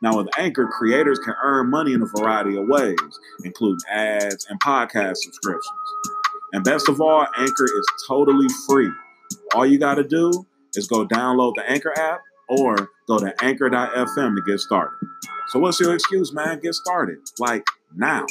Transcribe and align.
Now, 0.00 0.16
with 0.16 0.28
Anchor, 0.38 0.66
creators 0.66 1.18
can 1.18 1.34
earn 1.42 1.70
money 1.70 1.92
in 1.92 2.02
a 2.02 2.06
variety 2.06 2.56
of 2.56 2.68
ways, 2.68 2.96
including 3.42 3.78
ads 3.90 4.46
and 4.48 4.60
podcast 4.60 5.16
subscriptions. 5.16 5.66
And 6.52 6.62
best 6.62 6.88
of 6.88 7.00
all, 7.00 7.26
Anchor 7.36 7.64
is 7.64 7.86
totally 8.06 8.46
free. 8.68 8.90
All 9.54 9.66
you 9.66 9.78
got 9.78 9.96
to 9.96 10.04
do 10.04 10.46
is 10.74 10.86
go 10.86 11.06
download 11.06 11.54
the 11.56 11.68
Anchor 11.68 11.92
app 11.98 12.20
or 12.48 12.90
go 13.08 13.18
to 13.18 13.34
anchor.fm 13.42 14.36
to 14.36 14.42
get 14.46 14.60
started. 14.60 14.96
So, 15.48 15.58
what's 15.58 15.80
your 15.80 15.94
excuse, 15.94 16.32
man? 16.32 16.60
Get 16.60 16.74
started. 16.74 17.18
Like 17.38 17.64
now. 17.94 18.24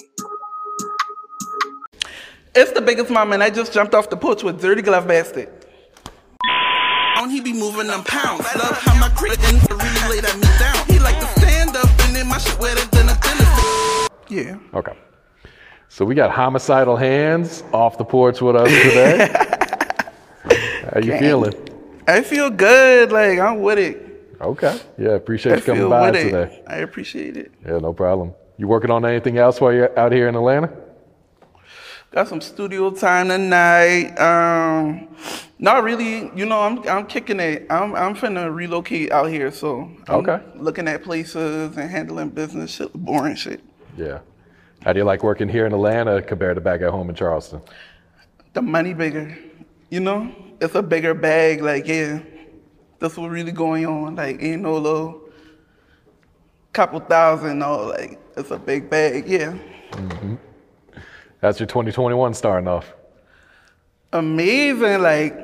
It's 2.56 2.72
the 2.72 2.82
biggest 2.82 3.12
mom, 3.12 3.34
and 3.34 3.44
I 3.44 3.50
just 3.50 3.74
jumped 3.74 3.94
off 3.94 4.10
the 4.10 4.18
porch 4.18 4.42
with 4.42 4.62
Dirty 4.62 4.82
Glove 4.82 5.08
Bastard. 5.08 5.50
On 7.18 7.30
he 7.30 7.42
be 7.42 7.54
moving 7.54 7.88
them 7.88 8.04
pounds. 8.04 8.46
Love 8.56 8.78
how 8.78 9.00
my 9.00 9.10
critic 9.10 9.40
really 9.70 10.10
lay 10.10 10.22
that 10.22 10.47
my 12.38 12.44
shit 12.44 12.60
wetter 12.60 12.86
than 12.92 13.10
a 13.10 13.16
tennis. 13.16 14.10
Yeah. 14.30 14.58
Okay. 14.78 14.94
So 15.90 16.06
we 16.06 16.14
got 16.14 16.30
homicidal 16.30 16.96
hands 16.96 17.64
off 17.74 17.98
the 17.98 18.06
porch 18.06 18.42
with 18.42 18.56
us 18.56 18.70
today. 18.70 19.28
How 20.94 21.00
you 21.00 21.14
Okay. 21.14 21.20
feeling? 21.20 21.54
I 22.08 22.22
feel 22.22 22.52
good. 22.52 23.12
Like 23.12 23.40
I'm 23.40 23.62
with 23.62 23.80
it. 23.80 24.36
Okay. 24.40 24.80
Yeah, 25.00 25.10
appreciate 25.16 25.54
I 25.54 25.56
you 25.56 25.62
coming 25.64 25.82
feel 25.82 25.90
by 25.90 26.12
with 26.12 26.20
it. 26.20 26.24
today. 26.26 26.64
I 26.68 26.76
appreciate 26.78 27.38
it. 27.38 27.52
Yeah, 27.66 27.80
no 27.80 27.92
problem. 27.92 28.34
You 28.58 28.68
working 28.68 28.92
on 28.92 29.04
anything 29.04 29.40
else 29.40 29.60
while 29.60 29.74
you're 29.74 29.98
out 29.98 30.12
here 30.12 30.28
in 30.28 30.36
Atlanta? 30.36 30.72
Got 32.12 32.30
some 32.30 32.40
studio 32.42 32.90
time 32.92 33.28
tonight. 33.28 34.16
Um, 34.18 35.10
not 35.60 35.84
really. 35.84 36.32
You 36.36 36.46
know, 36.46 36.62
I'm 36.62 36.88
I'm 36.88 37.06
kicking 37.06 37.40
it. 37.40 37.68
I'm 37.70 37.94
I'm 37.96 38.16
finna 38.16 38.54
relocate 38.54 39.12
out 39.12 39.30
here, 39.30 39.52
so 39.52 39.92
I'm 40.08 40.16
Okay. 40.28 40.40
looking 40.56 40.88
at 40.88 41.04
places 41.04 41.76
and 41.78 41.90
handling 41.92 42.30
business 42.30 42.72
shit, 42.72 42.94
boring 42.94 43.36
shit. 43.36 43.62
Yeah. 43.98 44.20
How 44.84 44.94
do 44.94 45.00
you 45.00 45.06
like 45.06 45.22
working 45.24 45.50
here 45.50 45.66
in 45.66 45.74
Atlanta 45.74 46.22
compared 46.22 46.56
to 46.56 46.62
back 46.62 46.82
at 46.82 46.92
home 46.92 47.10
in 47.10 47.16
Charleston? 47.16 47.62
The 48.54 48.62
money 48.62 48.94
bigger, 48.94 49.38
you 49.90 50.00
know. 50.00 50.34
It's 50.62 50.76
a 50.76 50.82
bigger 50.82 51.14
bag. 51.14 51.62
Like 51.62 51.88
yeah, 51.88 52.20
that's 53.00 53.18
what 53.18 53.30
really 53.30 53.52
going 53.52 53.86
on. 53.86 54.16
Like 54.16 54.42
ain't 54.42 54.62
no 54.62 54.78
little 54.78 55.22
couple 56.72 57.02
thousand. 57.02 57.60
No, 57.60 57.84
like 57.88 58.18
it's 58.38 58.50
a 58.52 58.58
big 58.58 58.90
bag. 58.90 59.28
Yeah. 59.28 59.58
That's 61.42 61.60
your 61.60 61.68
2021 61.68 62.34
starting 62.34 62.68
off. 62.68 62.94
amazing, 64.14 65.02
like 65.02 65.36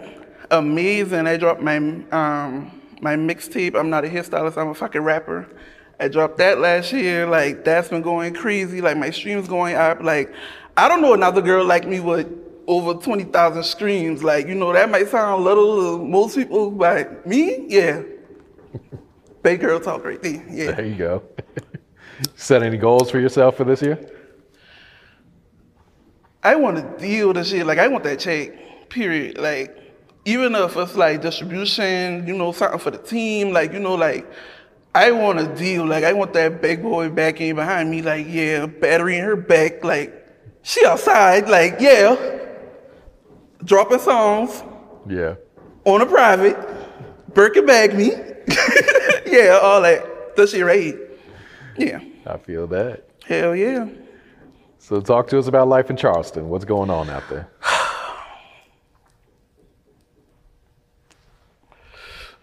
amazing. 0.52 1.28
I 1.28 1.38
dropped 1.38 1.62
my 1.62 1.78
um 1.78 2.82
my 3.02 3.16
mixtape. 3.16 3.76
I'm 3.76 3.90
not 3.90 4.06
a 4.06 4.08
hairstylist. 4.08 4.58
I'm 4.58 4.70
a 4.70 4.74
fucking 4.74 5.02
rapper. 5.02 5.48
I 6.00 6.08
dropped 6.08 6.38
that 6.38 6.60
last 6.60 6.92
year. 6.94 7.28
Like 7.28 7.64
that's 7.64 7.90
been 7.90 8.02
going 8.02 8.34
crazy. 8.34 8.82
Like 8.82 8.98
my 8.98 9.12
streams 9.12 9.48
going 9.48 9.76
up. 9.76 10.02
Like 10.02 10.34
I 10.78 10.88
don't 10.88 11.02
know 11.02 11.14
another 11.14 11.42
girl 11.42 11.66
like 11.66 11.88
me 11.88 12.00
with 12.00 12.28
over 12.68 12.96
twenty 12.96 13.26
thousand 13.26 13.64
streams. 13.64 14.24
Like 14.24 14.48
you 14.48 14.56
know 14.56 14.74
that 14.74 14.90
might 14.90 15.10
sound 15.10 15.44
little 15.44 15.98
to 15.98 16.04
most 16.04 16.36
people, 16.36 16.72
but 16.72 17.26
me, 17.28 17.66
yeah. 17.68 18.02
Big 19.44 19.60
girl 19.60 19.80
talk 19.80 20.06
right 20.06 20.22
there. 20.22 20.44
Yeah. 20.50 20.72
There 20.72 20.86
you 20.86 20.96
go. 20.96 21.24
Set 22.36 22.64
any 22.64 22.78
goals 22.78 23.12
for 23.12 23.20
yourself 23.20 23.58
for 23.58 23.66
this 23.66 23.82
year? 23.82 24.00
I 26.44 26.56
want 26.56 26.78
to 26.78 27.04
deal 27.06 27.34
with 27.34 27.48
shit. 27.48 27.66
Like 27.66 27.80
I 27.80 27.88
want 27.88 28.04
that 28.04 28.20
check. 28.20 28.90
Period. 28.90 29.38
Like 29.38 29.78
even 30.26 30.56
if 30.56 30.76
it's 30.78 30.96
like 30.96 31.22
distribution, 31.22 32.28
you 32.28 32.36
know, 32.36 32.52
something 32.52 32.80
for 32.80 32.92
the 32.92 32.98
team. 32.98 33.52
Like 33.52 33.74
you 33.74 33.80
know, 33.80 33.96
like 33.96 34.30
I 34.96 35.12
want 35.12 35.40
to 35.40 35.48
deal. 35.56 35.86
Like 35.86 36.04
I 36.04 36.14
want 36.14 36.34
that 36.34 36.62
big 36.62 36.82
boy 36.82 37.10
back 37.10 37.40
in 37.42 37.56
behind 37.56 37.90
me. 37.90 38.02
Like 38.02 38.28
yeah, 38.30 38.66
battery 38.66 39.18
in 39.18 39.24
her 39.24 39.36
back. 39.36 39.84
Like 39.84 40.14
she 40.62 40.86
outside. 40.86 41.48
Like 41.50 41.78
yeah, 41.80 42.16
dropping 43.64 44.00
songs 44.00 44.64
Yeah. 45.08 45.36
on 45.86 46.02
a 46.02 46.06
private. 46.06 46.58
Birkin 47.34 47.66
bag 47.66 47.96
me. 47.96 48.10
yeah, 49.26 49.60
all 49.62 49.82
that. 49.82 50.36
That 50.36 50.50
shit 50.50 50.64
right. 50.64 50.96
Yeah. 51.78 52.00
I 52.26 52.38
feel 52.38 52.68
that. 52.68 53.06
Hell 53.26 53.56
yeah. 53.56 53.88
So 54.84 55.00
talk 55.00 55.30
to 55.30 55.40
us 55.40 55.48
about 55.48 55.70
life 55.70 55.90
in 55.90 55.96
Charleston. 55.96 56.50
What's 56.50 56.66
going 56.66 56.90
on 56.90 57.10
out 57.10 57.24
there? 57.30 57.48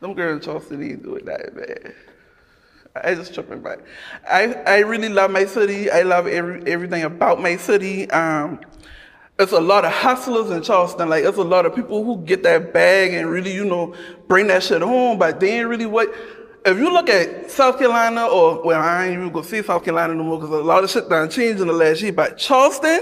Them 0.00 0.14
girls 0.14 0.36
in 0.36 0.40
Charleston 0.40 0.82
ain't 0.82 1.02
doing 1.02 1.26
that, 1.26 1.54
man. 1.54 1.92
I 2.96 3.14
just 3.14 3.34
tripping 3.34 3.60
back. 3.60 3.80
I, 4.26 4.54
I 4.54 4.78
really 4.78 5.10
love 5.10 5.30
my 5.30 5.44
city. 5.44 5.90
I 5.90 6.00
love 6.00 6.26
every, 6.26 6.66
everything 6.66 7.02
about 7.02 7.42
my 7.42 7.58
city. 7.58 8.10
Um, 8.10 8.58
it's 9.38 9.52
a 9.52 9.60
lot 9.60 9.84
of 9.84 9.92
hustlers 9.92 10.50
in 10.50 10.62
Charleston. 10.62 11.10
Like, 11.10 11.24
it's 11.24 11.36
a 11.36 11.42
lot 11.42 11.66
of 11.66 11.74
people 11.74 12.02
who 12.02 12.24
get 12.24 12.42
that 12.44 12.72
bag 12.72 13.12
and 13.12 13.28
really, 13.28 13.52
you 13.52 13.66
know, 13.66 13.94
bring 14.28 14.46
that 14.46 14.62
shit 14.62 14.80
home. 14.80 15.18
But 15.18 15.40
they 15.40 15.58
ain't 15.58 15.68
really 15.68 15.84
what. 15.84 16.10
If 16.64 16.76
you 16.76 16.92
look 16.92 17.08
at 17.08 17.50
South 17.50 17.78
Carolina, 17.78 18.26
or, 18.26 18.62
well, 18.62 18.80
I 18.80 19.06
ain't 19.06 19.14
even 19.14 19.32
gonna 19.32 19.46
see 19.46 19.62
South 19.62 19.82
Carolina 19.82 20.14
no 20.14 20.24
more 20.24 20.38
because 20.38 20.54
a 20.54 20.62
lot 20.62 20.84
of 20.84 20.90
shit 20.90 21.08
done 21.08 21.30
changed 21.30 21.60
in 21.60 21.68
the 21.68 21.72
last 21.72 22.02
year. 22.02 22.12
But 22.12 22.36
Charleston, 22.36 23.00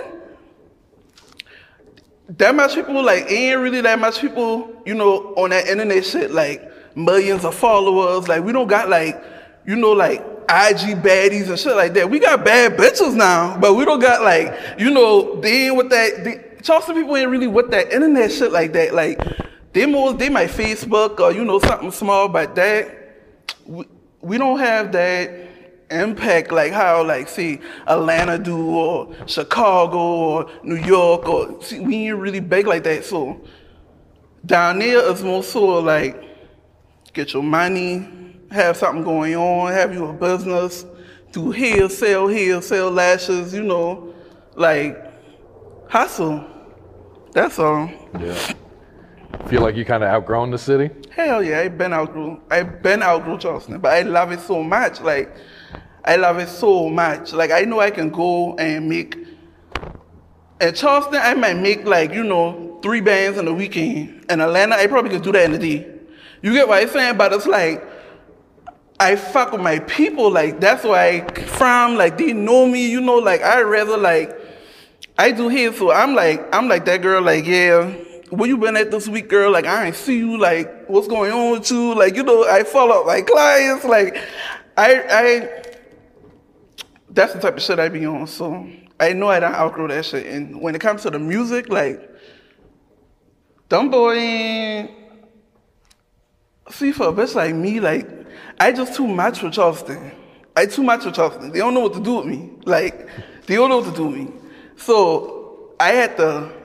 that 2.29 2.55
much 2.55 2.75
people 2.75 3.03
like 3.03 3.31
ain't 3.31 3.59
really 3.59 3.81
that 3.81 3.99
much 3.99 4.21
people 4.21 4.83
you 4.85 4.95
know 4.95 5.35
on 5.35 5.51
that 5.51 5.67
internet 5.67 6.05
shit 6.05 6.31
like 6.31 6.63
millions 6.97 7.45
of 7.45 7.55
followers. 7.55 8.29
Like 8.29 8.45
we 8.45 8.53
don't 8.53 8.69
got 8.69 8.89
like 8.89 9.23
you 9.67 9.77
know 9.77 9.93
like 9.93 10.21
IG 10.51 11.03
baddies 11.03 11.49
and 11.49 11.59
shit 11.59 11.75
like 11.75 11.95
that. 11.95 12.11
We 12.11 12.19
got 12.19 12.45
bad 12.45 12.77
bitches 12.77 13.15
now 13.15 13.59
but 13.59 13.75
we 13.75 13.85
don't 13.85 14.01
got 14.01 14.23
like 14.23 14.79
you 14.79 14.91
know 14.91 15.41
they 15.41 15.67
ain't 15.67 15.77
with 15.77 15.91
that 15.91 16.25
they, 16.25 16.45
Charleston 16.63 16.97
people 16.97 17.17
ain't 17.17 17.31
really 17.31 17.47
with 17.47 17.71
that 17.71 17.93
internet 17.93 18.31
shit 18.31 18.53
like 18.53 18.73
that. 18.75 18.95
Like 18.95 19.21
they 19.73 19.87
more 19.87 20.13
they 20.13 20.29
might 20.29 20.51
Facebook 20.51 21.19
or 21.21 21.33
you 21.33 21.45
know 21.45 21.59
something 21.59 21.91
small 21.91 22.29
but 22.29 22.55
that 22.57 23.08
we, 23.69 23.85
we 24.23 24.39
don't 24.39 24.59
have 24.59 24.93
that 24.93 25.31
impact 25.91 26.53
like 26.53 26.73
how 26.73 27.03
like 27.05 27.29
see 27.29 27.61
Atlanta 27.87 28.39
do 28.39 28.59
or 28.59 29.15
Chicago 29.27 29.99
or 29.99 30.51
New 30.63 30.77
York 30.77 31.29
or 31.29 31.63
see, 31.63 31.81
we 31.81 32.09
ain't 32.09 32.19
really 32.19 32.41
big 32.41 32.67
like 32.67 32.85
that. 32.85 33.05
So 33.05 33.41
down 34.45 34.81
there 34.81 35.11
is 35.11 35.23
more 35.23 35.43
so 35.43 35.79
like 35.81 36.25
get 37.13 37.33
your 37.33 37.43
money, 37.43 38.09
have 38.51 38.77
something 38.77 39.05
going 39.05 39.37
on, 39.37 39.73
have 39.73 39.95
you 39.95 40.07
a 40.07 40.13
business, 40.13 40.85
do 41.33 41.51
hair, 41.51 41.89
sell 41.89 42.29
hair, 42.29 42.61
sell 42.63 42.91
lashes, 42.91 43.55
you 43.55 43.63
know, 43.63 44.15
like 44.55 44.97
hustle. 45.91 46.45
That's 47.33 47.59
all. 47.59 47.91
Yeah. 48.19 48.53
Feel 49.49 49.63
like 49.63 49.77
you 49.77 49.85
kind 49.85 50.03
of 50.03 50.09
outgrown 50.09 50.51
the 50.51 50.59
city? 50.59 50.91
Hell 51.19 51.43
yeah, 51.43 51.59
I've 51.59 51.77
been 51.77 51.93
outgrew. 51.93 52.41
I've 52.49 52.81
been 52.81 53.03
outgrew 53.03 53.39
Charleston, 53.39 53.81
but 53.81 53.93
I 53.93 54.03
love 54.03 54.31
it 54.31 54.39
so 54.39 54.63
much. 54.63 55.01
Like, 55.01 55.35
I 56.05 56.15
love 56.15 56.39
it 56.39 56.49
so 56.49 56.89
much. 56.89 57.33
Like, 57.33 57.51
I 57.51 57.63
know 57.63 57.81
I 57.81 57.91
can 57.91 58.09
go 58.11 58.55
and 58.55 58.89
make. 58.89 59.17
In 60.61 60.75
Charleston, 60.77 61.17
I 61.21 61.35
might 61.35 61.55
make 61.55 61.85
like 61.85 62.13
you 62.13 62.23
know 62.23 62.79
three 62.85 63.01
bands 63.01 63.37
in 63.37 63.49
a 63.49 63.53
weekend. 63.53 64.27
In 64.31 64.41
Atlanta, 64.41 64.77
I 64.77 64.87
probably 64.87 65.11
could 65.11 65.23
do 65.23 65.33
that 65.33 65.47
in 65.47 65.55
a 65.55 65.59
day. 65.59 65.93
You 66.41 66.53
get 66.53 66.69
what 66.69 66.81
I'm 66.85 66.89
saying? 66.89 67.17
But 67.17 67.33
it's 67.33 67.49
like 67.49 67.85
I 69.01 69.17
fuck 69.17 69.51
with 69.51 69.61
my 69.61 69.81
people. 69.81 70.31
Like 70.31 70.61
that's 70.61 70.85
why 70.85 71.09
I 71.09 71.35
from. 71.47 71.97
Like 71.97 72.17
they 72.17 72.33
know 72.33 72.65
me. 72.65 72.89
You 72.89 73.01
know. 73.01 73.17
Like 73.17 73.43
I 73.43 73.63
rather 73.63 73.97
like 73.97 74.37
I 75.19 75.33
do 75.33 75.49
here. 75.49 75.73
So 75.73 75.91
I'm 75.91 76.15
like 76.15 76.47
I'm 76.55 76.69
like 76.69 76.85
that 76.85 77.03
girl. 77.03 77.23
Like 77.23 77.45
yeah 77.45 77.93
where 78.31 78.49
you 78.49 78.57
been 78.57 78.77
at 78.77 78.91
this 78.91 79.09
week, 79.09 79.29
girl? 79.29 79.51
Like, 79.51 79.67
I 79.67 79.87
ain't 79.87 79.97
see 79.97 80.19
you. 80.19 80.39
Like, 80.39 80.87
what's 80.87 81.09
going 81.09 81.33
on 81.33 81.53
with 81.53 81.71
you? 81.71 81.95
Like, 81.95 82.17
you 82.17 82.23
know, 82.23 82.45
I 82.49 82.65
follow 82.65 83.01
up 83.01 83.07
my 83.07 83.23
clients. 83.23 83.85
Like, 83.85 84.17
I, 84.77 85.03
I, 85.11 85.65
that's 87.11 87.33
the 87.35 87.41
type 87.41 87.57
of 87.57 87.63
shit 87.63 87.79
I 87.79 87.89
be 87.89 88.07
on. 88.07 88.27
So 88.27 88.69
I 89.01 89.13
know 89.13 89.29
I 89.29 89.41
don't 89.41 89.55
outgrow 89.55 89.89
that 89.89 90.05
shit. 90.05 90.27
And 90.27 90.61
when 90.61 90.75
it 90.75 90.81
comes 90.81 91.03
to 91.03 91.11
the 91.11 91.19
music, 91.19 91.69
like, 91.69 92.09
dumb 93.69 93.91
boy, 93.91 94.91
see 96.71 96.93
for 96.93 97.09
a 97.09 97.13
bitch 97.13 97.35
like 97.35 97.55
me, 97.55 97.81
like, 97.81 98.09
I 98.61 98.73
just 98.73 98.95
too 98.95 99.07
much 99.07 99.41
for 99.41 99.51
Charleston. 99.51 100.13
I 100.57 100.67
too 100.67 100.83
much 100.83 101.05
for 101.05 101.11
Charleston. 101.11 101.53
They 101.53 101.61
don't 101.61 101.75
know 101.75 101.81
what 101.81 101.95
to 101.95 102.01
do 102.01 102.17
with 102.17 102.27
me. 102.27 102.51
Like, 102.65 103.09
they 103.47 103.55
don't 103.55 103.69
know 103.69 103.79
what 103.79 103.91
to 103.91 103.97
do 103.97 104.07
with 104.07 104.17
me. 104.17 104.33
So 104.77 105.75
I 105.81 105.93
had 105.93 106.17
to 106.17 106.58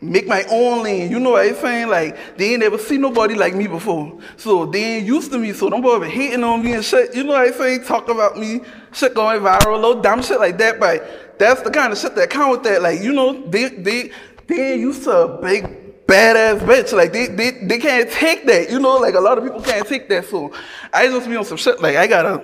make 0.00 0.26
my 0.26 0.44
own 0.50 0.82
lane. 0.82 1.10
You 1.10 1.20
know 1.20 1.30
what 1.30 1.46
I'm 1.46 1.54
saying? 1.56 1.88
Like, 1.88 2.36
they 2.36 2.52
ain't 2.52 2.60
never 2.60 2.78
seen 2.78 3.00
nobody 3.00 3.34
like 3.34 3.54
me 3.54 3.66
before. 3.66 4.18
So 4.36 4.66
they 4.66 4.96
ain't 4.96 5.06
used 5.06 5.30
to 5.32 5.38
me. 5.38 5.52
So 5.52 5.68
don't 5.68 5.82
bother 5.82 6.06
hating 6.06 6.42
on 6.42 6.62
me 6.62 6.72
and 6.74 6.84
shit. 6.84 7.14
You 7.14 7.24
know 7.24 7.32
what 7.32 7.48
I'm 7.48 7.54
saying? 7.54 7.84
Talk 7.84 8.08
about 8.08 8.38
me, 8.38 8.62
shit 8.92 9.14
going 9.14 9.40
viral, 9.40 9.76
little 9.76 10.00
dumb 10.00 10.22
shit 10.22 10.40
like 10.40 10.58
that. 10.58 10.80
But 10.80 11.38
that's 11.38 11.62
the 11.62 11.70
kind 11.70 11.92
of 11.92 11.98
shit 11.98 12.14
that 12.14 12.30
count 12.30 12.50
with 12.50 12.62
that. 12.64 12.82
Like, 12.82 13.00
you 13.00 13.12
know, 13.12 13.46
they 13.46 13.68
they 13.68 14.10
they 14.46 14.72
ain't 14.72 14.80
used 14.80 15.04
to 15.04 15.10
a 15.10 15.40
big 15.40 16.06
badass 16.06 16.60
bitch. 16.60 16.92
Like 16.92 17.12
they 17.12 17.26
they 17.26 17.50
they 17.50 17.78
can't 17.78 18.10
take 18.10 18.46
that. 18.46 18.70
You 18.70 18.80
know, 18.80 18.96
like 18.96 19.14
a 19.14 19.20
lot 19.20 19.38
of 19.38 19.44
people 19.44 19.62
can't 19.62 19.86
take 19.86 20.08
that. 20.08 20.26
So 20.26 20.52
I 20.92 21.06
just 21.06 21.28
be 21.28 21.36
on 21.36 21.44
some 21.44 21.56
shit 21.56 21.80
like 21.80 21.96
I 21.96 22.06
gotta 22.06 22.42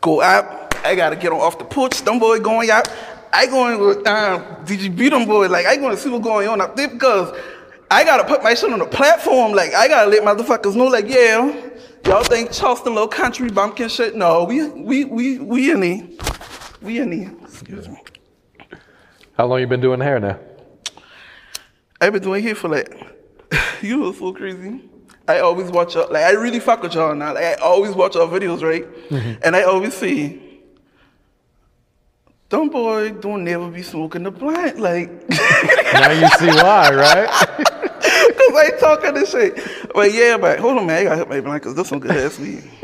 go 0.00 0.22
out. 0.22 0.74
I 0.84 0.94
gotta 0.94 1.16
get 1.16 1.32
on 1.32 1.40
off 1.40 1.58
the 1.58 1.64
porch. 1.64 2.02
Them 2.02 2.18
boy 2.18 2.40
going 2.40 2.70
out. 2.70 2.88
I 3.34 3.46
going 3.46 3.80
with 3.80 4.06
um, 4.06 4.42
DGB 4.64 5.10
them 5.10 5.26
boys. 5.26 5.50
Like 5.50 5.66
I 5.66 5.76
going 5.76 5.94
to 5.94 6.00
see 6.00 6.08
what's 6.08 6.24
going 6.24 6.48
on 6.48 6.60
up 6.60 6.76
there 6.76 6.88
because 6.88 7.36
I 7.90 8.04
gotta 8.04 8.24
put 8.24 8.42
my 8.42 8.54
shit 8.54 8.72
on 8.72 8.78
the 8.78 8.86
platform. 8.86 9.52
Like 9.52 9.74
I 9.74 9.88
gotta 9.88 10.10
let 10.10 10.22
motherfuckers 10.22 10.74
know. 10.74 10.86
Like 10.86 11.08
yeah, 11.08 11.70
y'all 12.06 12.24
think 12.24 12.52
Charleston 12.52 12.94
little 12.94 13.08
country 13.08 13.50
bumpkin 13.50 13.88
shit? 13.88 14.14
No, 14.14 14.44
we 14.44 14.68
we 14.68 15.04
we 15.04 15.38
we 15.38 15.70
in 15.70 15.80
there. 15.80 16.08
We 16.80 17.00
in 17.00 17.10
there. 17.10 17.34
Excuse 17.42 17.88
me. 17.88 18.00
How 19.36 19.46
long 19.46 19.60
you 19.60 19.66
been 19.66 19.80
doing 19.80 20.00
hair 20.00 20.20
now? 20.20 20.38
I've 22.00 22.12
been 22.12 22.22
doing 22.22 22.42
hair 22.42 22.54
for 22.54 22.68
like 22.68 22.88
you 23.82 23.96
know 23.96 24.12
so 24.12 24.32
crazy. 24.32 24.80
I 25.26 25.40
always 25.40 25.70
watch 25.70 25.94
y'all, 25.94 26.10
like 26.10 26.24
I 26.24 26.32
really 26.32 26.60
fuck 26.60 26.82
with 26.82 26.94
y'all 26.94 27.14
now. 27.14 27.34
Like 27.34 27.44
I 27.44 27.54
always 27.54 27.94
watch 27.94 28.14
y'all 28.14 28.28
videos, 28.28 28.62
right? 28.62 28.84
Mm-hmm. 29.08 29.40
And 29.42 29.56
I 29.56 29.62
always 29.62 29.94
see 29.94 30.53
them 32.58 32.68
boy 32.68 33.10
don't 33.10 33.44
never 33.44 33.68
be 33.68 33.82
smoking 33.82 34.22
the 34.22 34.30
blunt. 34.30 34.78
Like 34.78 35.10
now 35.92 36.10
you 36.10 36.28
see 36.38 36.46
why, 36.46 36.90
right? 36.94 37.28
Cause 38.34 38.56
I 38.56 38.70
talking 38.78 39.14
this 39.14 39.30
shit. 39.32 39.60
But 39.94 40.12
yeah, 40.12 40.36
but 40.36 40.58
hold 40.58 40.78
on, 40.78 40.86
man. 40.86 40.98
I 40.98 41.04
gotta 41.04 41.16
hit 41.16 41.28
my 41.28 41.40
blunt 41.40 41.62
because 41.62 41.74
this 41.76 41.90
one 41.90 42.00
good 42.00 42.16
ass 42.16 42.38
weed. 42.38 42.64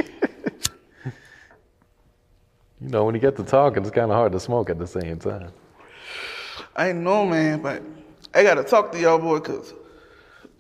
You 2.83 2.89
know, 2.89 3.05
when 3.05 3.15
you 3.15 3.21
get 3.21 3.37
to 3.37 3.43
talking, 3.43 3.83
it's 3.83 3.91
kind 3.91 4.11
of 4.11 4.17
hard 4.17 4.33
to 4.33 4.41
smoke 4.41 4.71
at 4.71 4.79
the 4.79 4.87
same 4.87 5.19
time. 5.19 5.53
I 6.75 6.93
know, 6.93 7.27
man, 7.27 7.61
but 7.61 7.83
I 8.33 8.43
gotta 8.43 8.65
talk 8.65 8.91
to 8.93 8.99
y'all 8.99 9.19
boy 9.19 9.41
because 9.41 9.75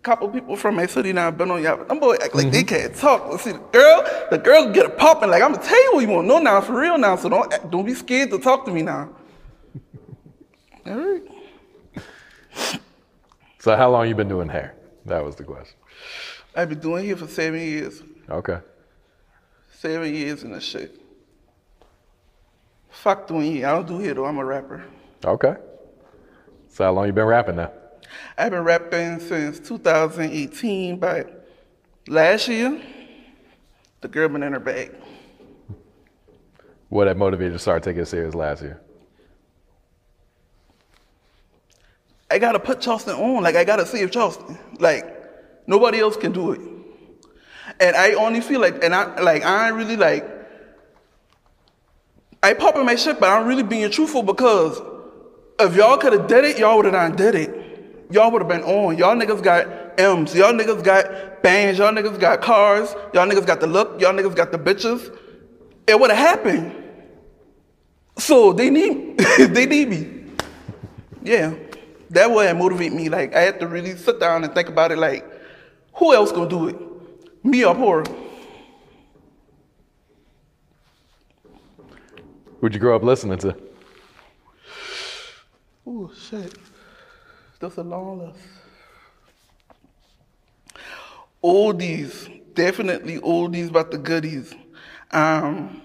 couple 0.03 0.29
people 0.29 0.57
from 0.57 0.77
my 0.77 0.87
city 0.87 1.13
now 1.13 1.31
been 1.31 1.51
on 1.51 1.63
y'all. 1.63 1.85
Them 1.85 2.01
boy 2.01 2.15
act 2.15 2.35
like 2.35 2.47
mm-hmm. 2.47 2.53
they 2.53 2.65
can't 2.65 2.95
talk. 2.95 3.29
Let's 3.29 3.45
see 3.45 3.53
the 3.53 3.59
girl, 3.59 4.27
the 4.31 4.39
girl 4.39 4.73
get 4.73 4.87
a 4.87 4.91
popping. 4.91 5.31
Like 5.31 5.43
I'm 5.43 5.53
gonna 5.53 5.65
tell 5.65 5.83
you 5.83 5.95
what 5.95 6.01
you 6.01 6.09
want 6.09 6.25
to 6.25 6.29
know 6.29 6.39
now 6.39 6.61
for 6.61 6.79
real 6.81 6.99
now. 6.99 7.17
So 7.17 7.29
don't 7.29 7.71
don't 7.71 7.85
be 7.85 7.95
scared 7.95 8.31
to 8.31 8.39
talk 8.39 8.65
to 8.67 8.73
me 8.73 8.83
now. 8.83 9.11
All 10.87 10.97
right. 10.97 11.23
So 13.61 13.77
how 13.77 13.91
long 13.91 14.09
you 14.09 14.15
been 14.15 14.27
doing 14.27 14.49
hair? 14.49 14.75
That 15.05 15.23
was 15.23 15.37
the 15.37 15.45
question. 15.45 15.77
I've 16.57 16.71
been 16.71 16.81
doing 16.81 17.05
hair 17.05 17.15
for 17.15 17.27
seven 17.27 17.61
years. 17.61 18.03
Okay. 18.27 18.59
Seven 19.71 20.15
years 20.15 20.45
in 20.45 20.53
the 20.53 20.61
shit. 20.63 20.99
Fuck 22.89 23.29
doing 23.29 23.55
hair. 23.57 23.69
I 23.69 23.73
don't 23.73 23.87
do 23.87 23.99
hair 23.99 24.15
though. 24.15 24.25
I'm 24.25 24.39
a 24.39 24.45
rapper. 24.47 24.83
Okay. 25.23 25.57
So 26.71 26.85
how 26.85 26.93
long 26.93 27.07
you 27.07 27.13
been 27.13 27.27
rapping 27.27 27.57
now? 27.57 27.71
I've 28.37 28.51
been 28.51 28.65
rapping 28.65 29.21
since 29.21 29.61
2018, 29.61 30.99
but 30.99 31.49
last 32.09 32.49
year, 32.49 32.81
the 34.01 34.09
girl 34.09 34.29
been 34.29 34.43
in 34.43 34.53
her 34.53 34.61
bag. 34.61 34.95
What 36.89 37.07
had 37.07 37.17
motivated 37.17 37.53
you 37.53 37.59
to 37.59 37.59
start 37.59 37.83
taking 37.83 38.03
it 38.03 38.07
serious 38.07 38.35
last 38.35 38.63
year? 38.63 38.81
I 42.31 42.39
gotta 42.39 42.59
put 42.59 42.81
Charleston 42.81 43.15
on. 43.15 43.43
Like 43.43 43.57
I 43.57 43.65
gotta 43.65 43.87
save 43.87 44.11
Charleston. 44.11 44.59
Like 44.79 45.07
nobody 45.67 46.01
else 46.01 46.17
can 46.17 46.33
do 46.33 46.53
it. 46.53 46.61
And 47.81 47.97
I 47.97 48.13
only 48.15 48.41
feel 48.41 48.61
like, 48.61 48.83
and 48.85 48.95
I 48.95 49.21
like 49.21 49.45
I 49.45 49.69
ain't 49.69 49.77
really 49.77 49.97
like. 49.97 50.27
I 52.43 52.55
popping 52.55 52.87
my 52.87 52.95
shit, 52.95 53.21
but 53.21 53.29
I'm 53.29 53.47
really 53.47 53.63
being 53.63 53.91
truthful 53.91 54.23
because 54.23 54.81
if 55.59 55.77
y'all 55.77 55.99
could 55.99 56.15
have 56.15 56.27
did 56.27 56.45
it, 56.45 56.59
y'all 56.59 56.77
would 56.77 56.87
have 56.87 56.95
done 56.95 57.17
did 57.17 57.35
it 57.35 57.60
y'all 58.11 58.31
would 58.31 58.43
have 58.43 58.49
been 58.49 58.63
on. 58.63 58.97
Y'all 58.99 59.17
niggas 59.17 59.43
got 59.43 59.67
M's. 59.99 60.35
Y'all 60.35 60.53
niggas 60.53 60.83
got 60.83 61.43
bands. 61.43 61.79
Y'all 61.79 61.93
niggas 61.93 62.19
got 62.19 62.41
cars. 62.41 62.95
Y'all 63.15 63.27
niggas 63.27 63.47
got 63.47 63.61
the 63.61 63.67
look. 63.67 64.01
Y'all 64.01 64.13
niggas 64.13 64.35
got 64.35 64.53
the 64.53 64.59
bitches. 64.59 65.17
It 65.87 65.99
would 65.99 66.11
have 66.11 66.19
happened. 66.19 66.75
So 68.19 68.53
they 68.53 68.71
need 68.71 69.19
they 69.39 69.67
need 69.67 69.89
me. 69.89 70.25
Yeah. 71.23 71.55
That 72.11 72.31
way 72.31 72.49
it 72.49 72.55
motivate 72.55 72.93
me. 72.93 73.09
Like 73.09 73.35
I 73.35 73.41
had 73.41 73.61
to 73.61 73.67
really 73.67 73.97
sit 73.97 74.21
down 74.21 74.45
and 74.45 74.53
think 74.55 74.69
about 74.69 74.93
it 74.93 74.99
like, 74.99 75.25
who 75.95 76.15
else 76.15 76.33
gonna 76.33 76.49
do 76.49 76.69
it? 76.69 76.77
Me 77.45 77.65
or 77.65 77.75
Pora? 77.75 78.07
Who'd 82.61 82.75
you 82.75 82.81
grow 82.81 82.95
up 82.95 83.03
listening 83.03 83.39
to? 83.39 83.57
Oh 85.87 86.11
shit. 86.15 86.55
That's 87.61 87.77
a 87.77 87.83
long 87.83 88.27
list. 88.27 88.41
Oldies, 91.45 92.55
definitely 92.55 93.19
oldies, 93.19 93.71
but 93.71 93.91
the 93.91 93.99
goodies. 93.99 94.55
Um, 95.11 95.83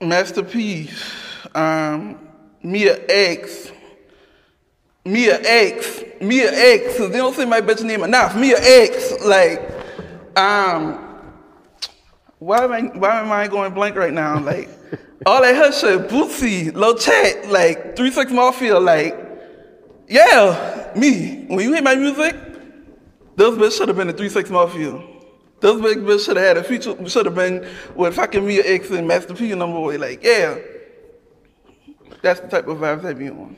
Master 0.00 0.42
P, 0.42 0.90
um, 1.54 2.18
Mia 2.62 2.98
X, 3.08 3.70
Mia 5.04 5.38
X, 5.42 6.02
Mia 6.20 6.50
X, 6.52 6.98
they 6.98 7.18
don't 7.18 7.34
say 7.34 7.44
my 7.44 7.60
bitch 7.60 7.82
name 7.82 8.02
enough. 8.02 8.34
Mia 8.34 8.56
X, 8.58 9.24
like, 9.24 9.60
um, 10.36 11.02
why 12.38 12.64
am 12.64 12.72
I 12.72 12.80
why 12.82 13.20
am 13.20 13.32
I 13.32 13.48
going 13.48 13.72
blank 13.72 13.96
right 13.96 14.12
now? 14.12 14.38
Like, 14.38 14.68
all 15.26 15.42
that 15.42 15.54
her 15.54 15.72
shit, 15.72 16.08
Bootsy, 16.08 16.74
La 16.74 16.94
Chat, 16.94 17.48
like 17.48 17.96
Three 17.96 18.10
Six 18.10 18.32
Mafia, 18.32 18.78
like, 18.78 19.18
yeah, 20.08 20.92
me. 20.96 21.46
When 21.48 21.60
you 21.60 21.72
hear 21.72 21.82
my 21.82 21.94
music, 21.94 22.36
those 23.36 23.58
bitch 23.58 23.76
should 23.76 23.88
have 23.88 23.96
been 23.96 24.08
the 24.08 24.12
Three 24.12 24.28
Six 24.28 24.50
Mafia. 24.50 25.02
Those 25.60 25.80
big 25.80 25.98
bitch 25.98 26.24
should 26.24 26.36
have 26.36 26.46
had 26.46 26.56
a 26.58 26.64
feature, 26.64 27.08
should 27.08 27.26
have 27.26 27.34
been 27.34 27.66
with 27.94 28.14
fucking 28.14 28.46
Mia 28.46 28.62
X 28.64 28.90
and 28.90 29.08
Master 29.08 29.34
P 29.34 29.52
and 29.52 29.60
them 29.60 29.72
boy. 29.72 29.98
Like, 29.98 30.22
yeah. 30.22 30.58
That's 32.22 32.40
the 32.40 32.48
type 32.48 32.66
of 32.66 32.78
vibes 32.78 33.04
I 33.04 33.12
be 33.14 33.30
on. 33.30 33.56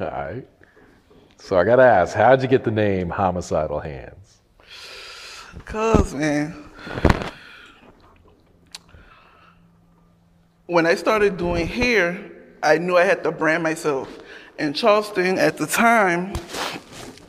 All 0.00 0.06
right. 0.06 0.46
So 1.38 1.56
I 1.56 1.64
gotta 1.64 1.82
ask, 1.82 2.14
how'd 2.14 2.42
you 2.42 2.48
get 2.48 2.64
the 2.64 2.70
name 2.70 3.08
Homicidal 3.08 3.80
Hands? 3.80 4.40
Cause 5.64 6.14
man, 6.14 6.54
when 10.68 10.84
I 10.84 10.96
started 10.96 11.38
doing 11.38 11.66
hair, 11.66 12.30
I 12.62 12.76
knew 12.76 12.98
I 12.98 13.04
had 13.04 13.24
to 13.24 13.32
brand 13.32 13.62
myself. 13.62 14.18
In 14.58 14.74
Charleston 14.74 15.38
at 15.38 15.56
the 15.56 15.66
time, 15.66 16.34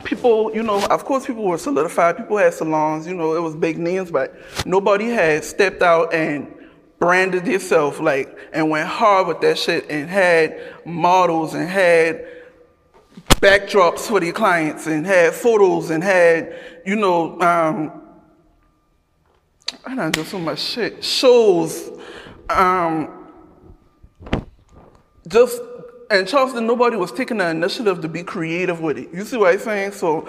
people, 0.04 0.54
you 0.54 0.62
know, 0.62 0.84
of 0.88 1.06
course, 1.06 1.26
people 1.26 1.44
were 1.44 1.56
solidified. 1.56 2.18
People 2.18 2.36
had 2.36 2.52
salons, 2.52 3.06
you 3.06 3.14
know, 3.14 3.34
it 3.34 3.40
was 3.40 3.56
big 3.56 3.78
names, 3.78 4.10
but 4.10 4.36
nobody 4.66 5.06
had 5.06 5.42
stepped 5.42 5.80
out 5.80 6.12
and 6.12 6.54
branded 6.98 7.48
itself 7.48 7.98
like 7.98 8.36
and 8.52 8.68
went 8.68 8.86
hard 8.86 9.26
with 9.26 9.40
that 9.40 9.56
shit 9.56 9.86
and 9.88 10.10
had 10.10 10.60
models 10.84 11.54
and 11.54 11.66
had 11.66 12.26
backdrops 13.40 14.00
for 14.00 14.20
their 14.20 14.32
clients 14.32 14.86
and 14.86 15.06
had 15.06 15.32
photos 15.32 15.88
and 15.88 16.04
had, 16.04 16.54
you 16.84 16.96
know, 16.96 17.40
um, 17.40 18.02
I 19.86 19.94
don't 19.94 20.14
do 20.14 20.24
so 20.24 20.38
much 20.38 20.58
shit. 20.58 21.02
Shows, 21.02 21.90
um, 22.50 23.19
just 25.30 25.60
in 26.10 26.26
Charleston, 26.26 26.66
nobody 26.66 26.96
was 26.96 27.12
taking 27.12 27.38
the 27.38 27.48
initiative 27.48 28.00
to 28.02 28.08
be 28.08 28.22
creative 28.22 28.80
with 28.80 28.98
it. 28.98 29.08
You 29.14 29.24
see 29.24 29.36
what 29.36 29.54
I'm 29.54 29.60
saying? 29.60 29.92
So 29.92 30.28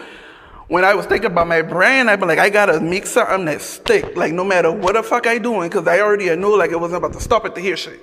when 0.68 0.86
I 0.86 0.94
was 0.94 1.06
thinking 1.06 1.32
about 1.32 1.48
my 1.48 1.62
brand, 1.62 2.10
I'd 2.10 2.20
be 2.20 2.28
like, 2.28 2.40
I 2.40 2.50
gotta 2.50 2.80
make 2.80 3.06
something 3.08 3.46
that 3.46 3.62
stick. 3.62 4.16
Like 4.16 4.32
no 4.32 4.44
matter 4.44 4.72
what 4.72 4.94
the 4.94 5.04
fuck 5.04 5.28
I 5.28 5.38
doing, 5.38 5.70
because 5.70 5.88
I 5.88 6.00
already 6.00 6.34
knew 6.36 6.56
like 6.56 6.72
it 6.72 6.80
wasn't 6.80 7.04
about 7.04 7.14
to 7.14 7.20
stop 7.20 7.46
at 7.46 7.56
the 7.56 7.62
hear 7.62 7.76
shit. 7.76 8.00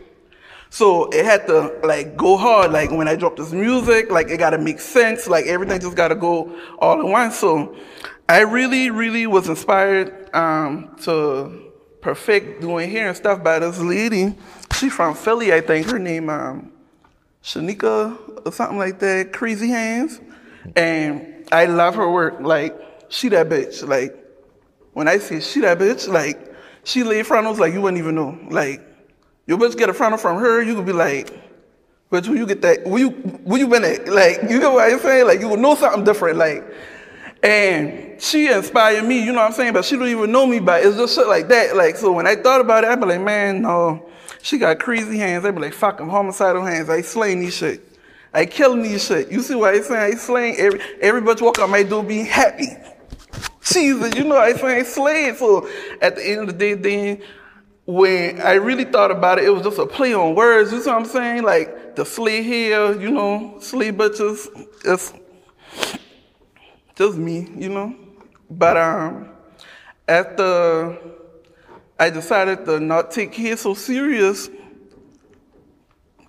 So 0.71 1.09
it 1.11 1.25
had 1.25 1.47
to 1.47 1.79
like 1.83 2.17
go 2.17 2.37
hard. 2.37 2.73
Like 2.73 2.91
when 2.91 3.09
I 3.09 3.17
dropped 3.17 3.39
this 3.39 3.53
music, 3.53 4.11
like 4.11 4.29
it 4.29 4.39
gotta 4.39 4.59
make 4.59 4.81
sense. 4.81 5.29
Like 5.29 5.47
everything 5.47 5.81
just 5.81 5.97
gotta 5.97 6.17
go 6.17 6.55
all 6.79 6.99
at 7.01 7.07
once. 7.07 7.39
So 7.39 7.77
I 8.29 8.41
really, 8.41 8.91
really 8.91 9.27
was 9.27 9.49
inspired 9.49 10.29
um, 10.35 10.95
to 11.03 11.73
perfect 12.03 12.61
doing 12.61 12.91
hair 12.91 13.09
and 13.09 13.17
stuff 13.17 13.43
by 13.43 13.61
this 13.61 13.79
lady. 13.79 14.37
She 14.77 14.91
from 14.91 15.15
Philly, 15.15 15.55
I 15.55 15.61
think. 15.61 15.91
Her 15.91 15.99
name 15.99 16.29
um, 16.29 16.73
Shanika 17.43 18.47
or 18.47 18.53
something 18.53 18.79
like 18.79 18.99
that. 19.01 19.33
Crazy 19.33 19.69
Hands, 19.69 20.21
and 20.77 21.47
I 21.53 21.67
love 21.67 21.95
her 21.97 22.11
work. 22.11 22.41
Like 22.41 22.77
she 23.09 23.29
that 23.31 23.49
bitch. 23.49 23.87
Like 23.87 24.17
when 24.93 25.09
I 25.09 25.19
say 25.19 25.41
she 25.41 25.61
that 25.61 25.79
bitch, 25.79 26.09
like 26.09 26.55
she 26.85 27.05
lay 27.05 27.23
frontals 27.23 27.59
like 27.59 27.73
you 27.73 27.81
wouldn't 27.81 27.99
even 27.99 28.15
know. 28.15 28.39
Like 28.51 28.83
your 29.47 29.59
bitch 29.59 29.77
get 29.77 29.89
a 29.89 29.95
frontal 29.95 30.19
from 30.19 30.39
her, 30.39 30.63
you 30.63 30.75
could 30.75 30.87
be 30.87 30.93
like, 30.93 31.31
bitch, 32.11 32.29
where 32.29 32.37
you 32.37 32.47
get 32.47 32.63
that? 32.63 32.85
Where 32.87 33.01
you 33.01 33.11
where 33.11 33.59
you 33.59 33.69
been 33.69 33.85
at? 33.85 34.09
Like 34.09 34.43
you 34.43 34.61
get 34.61 34.73
what 34.73 34.91
I'm 34.91 34.99
saying? 34.99 35.27
Like 35.27 35.41
you 35.41 35.49
would 35.49 35.61
know 35.61 35.75
something 35.75 36.05
different. 36.05 36.39
Like 36.39 36.65
and 37.43 38.21
she 38.21 38.51
inspired 38.51 39.05
me, 39.05 39.25
you 39.25 39.33
know 39.33 39.39
what 39.39 39.47
I'm 39.47 39.53
saying? 39.53 39.73
But 39.73 39.85
she 39.85 39.97
don't 39.97 40.09
even 40.09 40.33
know 40.33 40.47
me, 40.47 40.59
but 40.59 40.85
it's 40.85 40.97
just 40.97 41.15
shit 41.15 41.29
like 41.29 41.49
that. 41.49 41.77
Like, 41.77 41.97
so 41.97 42.13
when 42.13 42.27
I 42.27 42.35
thought 42.35 42.61
about 42.61 42.85
it, 42.85 42.91
I'd 42.91 43.01
be 43.01 43.07
like, 43.07 43.21
man, 43.21 43.63
no, 43.63 44.09
she 44.43 44.59
got 44.59 44.79
crazy 44.79 45.19
hands. 45.19 45.45
I'd 45.45 45.55
be 45.55 45.61
like, 45.61 45.75
fuck 45.75 45.99
them, 45.99 46.09
homicidal 46.09 46.65
hands. 46.65 46.89
I 46.89 47.03
slaying 47.03 47.41
these 47.41 47.57
shit. 47.57 47.85
I 48.33 48.47
killing 48.47 48.83
these 48.83 49.05
shit. 49.05 49.31
You 49.31 49.41
see 49.43 49.55
what 49.55 49.75
I'm 49.75 49.83
saying? 49.83 50.15
I 50.15 50.17
slaying 50.17 50.57
every, 50.57 50.81
every 51.01 51.23
bitch 51.23 51.41
walk 51.41 51.59
out 51.59 51.71
my 51.71 51.83
door 51.83 52.05
being 52.05 52.27
happy. 52.27 52.69
Jesus, 53.63 54.15
you 54.15 54.25
know 54.25 54.37
what 54.37 54.51
I'm 54.51 54.59
saying? 54.59 54.85
Slaying. 54.85 55.35
So 55.37 55.69
at 56.01 56.17
the 56.17 56.27
end 56.27 56.41
of 56.43 56.47
the 56.47 56.53
day, 56.53 56.75
then, 56.75 57.23
when 57.89 58.39
I 58.43 58.53
really 58.53 58.85
thought 58.85 59.11
about 59.11 59.39
it, 59.39 59.45
it 59.45 59.51
was 59.51 59.63
just 59.63 59.79
a 59.79 59.87
play 59.87 60.13
on 60.13 60.35
words. 60.35 60.71
You 60.73 60.83
see 60.83 60.91
what 60.91 60.99
I'm 60.99 61.05
saying? 61.07 61.43
Like 61.43 61.97
the 61.97 62.05
slay 62.05 62.43
here, 62.43 63.01
you 63.01 63.11
know, 63.11 63.57
slay 63.61 63.93
bitches. 63.93 64.47
It's, 64.85 65.15
just 66.95 67.17
me, 67.17 67.49
you 67.57 67.71
know. 67.71 67.95
But 68.51 68.77
um, 68.77 69.29
after 70.07 70.99
I 71.99 72.11
decided 72.11 72.65
to 72.67 72.79
not 72.79 73.11
take 73.11 73.33
kids 73.33 73.63
so 73.63 73.75
serious, 73.75 74.49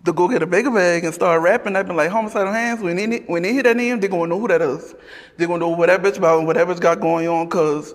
to 0.05 0.13
go 0.13 0.27
get 0.27 0.41
a 0.41 0.47
bigger 0.47 0.71
bag 0.71 1.03
and 1.03 1.13
start 1.13 1.41
rapping, 1.41 1.75
I've 1.75 1.87
been 1.87 1.95
like 1.95 2.09
homicidal 2.09 2.53
hands. 2.53 2.81
When 2.81 2.95
they 2.95 3.19
when 3.19 3.43
they 3.43 3.53
hear 3.53 3.63
that 3.63 3.77
name, 3.77 3.99
they're 3.99 4.09
gonna 4.09 4.27
know 4.27 4.39
who 4.39 4.47
that 4.47 4.61
is. 4.61 4.95
They're 5.37 5.47
gonna 5.47 5.59
know 5.59 5.69
what 5.69 5.87
that 5.87 6.01
bitch 6.01 6.17
about 6.17 6.39
and 6.39 6.47
whatever's 6.47 6.79
got 6.79 6.99
going 6.99 7.27
on. 7.27 7.49
Cause 7.49 7.93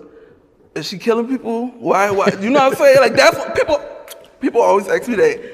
is 0.75 0.87
she 0.87 0.97
killing 0.97 1.27
people? 1.27 1.67
Why? 1.67 2.11
Why? 2.11 2.29
You 2.39 2.49
know 2.49 2.59
what 2.59 2.73
I'm 2.73 2.75
saying? 2.75 2.99
Like 2.99 3.15
that's 3.15 3.37
what 3.37 3.55
people 3.55 3.83
people 4.39 4.61
always 4.61 4.87
ask 4.87 5.07
me 5.07 5.15
that. 5.15 5.53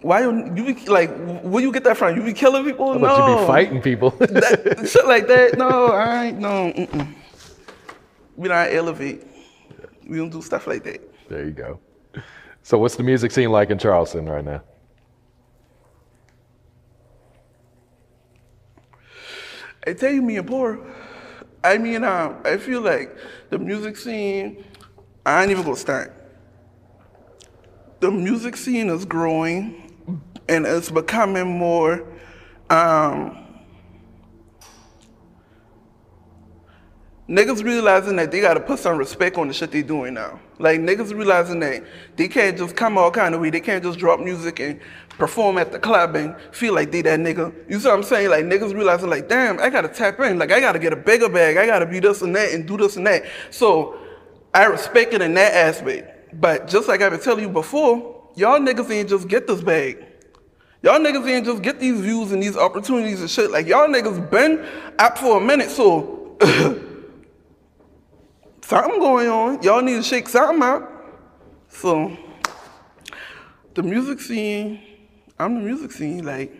Why 0.00 0.20
you, 0.20 0.52
you 0.54 0.74
be 0.74 0.84
like? 0.86 1.10
Where 1.42 1.62
you 1.62 1.72
get 1.72 1.84
that 1.84 1.96
from? 1.96 2.14
You 2.14 2.22
be 2.22 2.34
killing 2.34 2.64
people? 2.64 2.92
How 2.92 2.98
no. 2.98 3.28
you 3.28 3.40
be 3.40 3.46
fighting 3.46 3.80
people? 3.80 4.10
that, 4.18 4.88
shit 4.90 5.06
like 5.06 5.26
that. 5.28 5.56
No, 5.56 5.86
I 5.88 6.26
ain't. 6.26 6.38
No, 6.38 6.72
mm-mm. 6.76 7.14
we 8.36 8.48
don't 8.48 8.74
elevate. 8.74 9.26
We 10.06 10.18
don't 10.18 10.30
do 10.30 10.42
stuff 10.42 10.66
like 10.66 10.84
that. 10.84 11.13
There 11.34 11.46
you 11.46 11.50
go. 11.50 11.80
So, 12.62 12.78
what's 12.78 12.94
the 12.94 13.02
music 13.02 13.32
scene 13.32 13.50
like 13.50 13.70
in 13.70 13.78
Charleston 13.78 14.26
right 14.26 14.44
now? 14.44 14.62
I 19.86 19.92
tell 19.92 20.12
you, 20.12 20.22
me 20.22 20.36
and 20.36 20.46
poor. 20.46 20.78
I 21.62 21.76
mean, 21.76 22.04
um, 22.04 22.40
I 22.44 22.56
feel 22.56 22.80
like 22.80 23.16
the 23.50 23.58
music 23.58 23.96
scene. 23.96 24.64
I 25.26 25.42
ain't 25.42 25.50
even 25.50 25.64
gonna 25.64 25.76
start. 25.76 26.12
The 28.00 28.10
music 28.10 28.56
scene 28.56 28.88
is 28.88 29.04
growing, 29.04 29.92
and 30.48 30.64
it's 30.64 30.90
becoming 30.90 31.58
more. 31.58 32.06
Um, 32.70 33.43
Niggas 37.28 37.64
realizing 37.64 38.16
that 38.16 38.30
they 38.30 38.42
gotta 38.42 38.60
put 38.60 38.78
some 38.78 38.98
respect 38.98 39.38
on 39.38 39.48
the 39.48 39.54
shit 39.54 39.70
they 39.70 39.82
doing 39.82 40.12
now. 40.12 40.38
Like 40.58 40.80
niggas 40.80 41.16
realizing 41.16 41.58
that 41.60 41.82
they 42.16 42.28
can't 42.28 42.58
just 42.58 42.76
come 42.76 42.98
all 42.98 43.10
kind 43.10 43.34
of 43.34 43.40
way. 43.40 43.48
They 43.48 43.60
can't 43.60 43.82
just 43.82 43.98
drop 43.98 44.20
music 44.20 44.60
and 44.60 44.78
perform 45.08 45.56
at 45.56 45.72
the 45.72 45.78
club 45.78 46.16
and 46.16 46.36
feel 46.52 46.74
like 46.74 46.92
they 46.92 47.00
that 47.00 47.18
nigga. 47.18 47.54
You 47.66 47.80
see 47.80 47.88
what 47.88 47.94
I'm 47.94 48.02
saying? 48.02 48.28
Like 48.28 48.44
niggas 48.44 48.74
realizing 48.74 49.08
like, 49.08 49.26
damn, 49.26 49.58
I 49.58 49.70
gotta 49.70 49.88
tap 49.88 50.20
in. 50.20 50.38
Like 50.38 50.52
I 50.52 50.60
gotta 50.60 50.78
get 50.78 50.92
a 50.92 50.96
bigger 50.96 51.30
bag. 51.30 51.56
I 51.56 51.64
gotta 51.64 51.86
be 51.86 51.98
this 51.98 52.20
and 52.20 52.36
that 52.36 52.52
and 52.52 52.68
do 52.68 52.76
this 52.76 52.96
and 52.96 53.06
that. 53.06 53.24
So 53.50 53.98
I 54.52 54.64
respect 54.64 55.14
it 55.14 55.22
in 55.22 55.32
that 55.32 55.54
aspect. 55.54 56.38
But 56.38 56.68
just 56.68 56.88
like 56.88 57.00
I've 57.00 57.12
been 57.12 57.20
telling 57.20 57.44
you 57.44 57.50
before, 57.50 58.32
y'all 58.36 58.60
niggas 58.60 58.90
ain't 58.90 59.08
just 59.08 59.28
get 59.28 59.46
this 59.46 59.62
bag. 59.62 60.04
Y'all 60.82 61.00
niggas 61.00 61.26
ain't 61.26 61.46
just 61.46 61.62
get 61.62 61.80
these 61.80 61.98
views 62.00 62.32
and 62.32 62.42
these 62.42 62.58
opportunities 62.58 63.22
and 63.22 63.30
shit. 63.30 63.50
Like 63.50 63.66
y'all 63.66 63.88
niggas 63.88 64.30
been 64.30 64.62
up 64.98 65.16
for 65.16 65.38
a 65.38 65.40
minute, 65.40 65.70
so 65.70 66.36
something 68.64 68.98
going 68.98 69.28
on. 69.28 69.62
Y'all 69.62 69.82
need 69.82 69.96
to 69.96 70.02
shake 70.02 70.28
something 70.28 70.62
out. 70.62 70.90
So 71.68 72.16
the 73.74 73.82
music 73.82 74.20
scene, 74.20 74.80
I'm 75.38 75.54
the 75.56 75.60
music 75.60 75.92
scene. 75.92 76.24
Like 76.24 76.52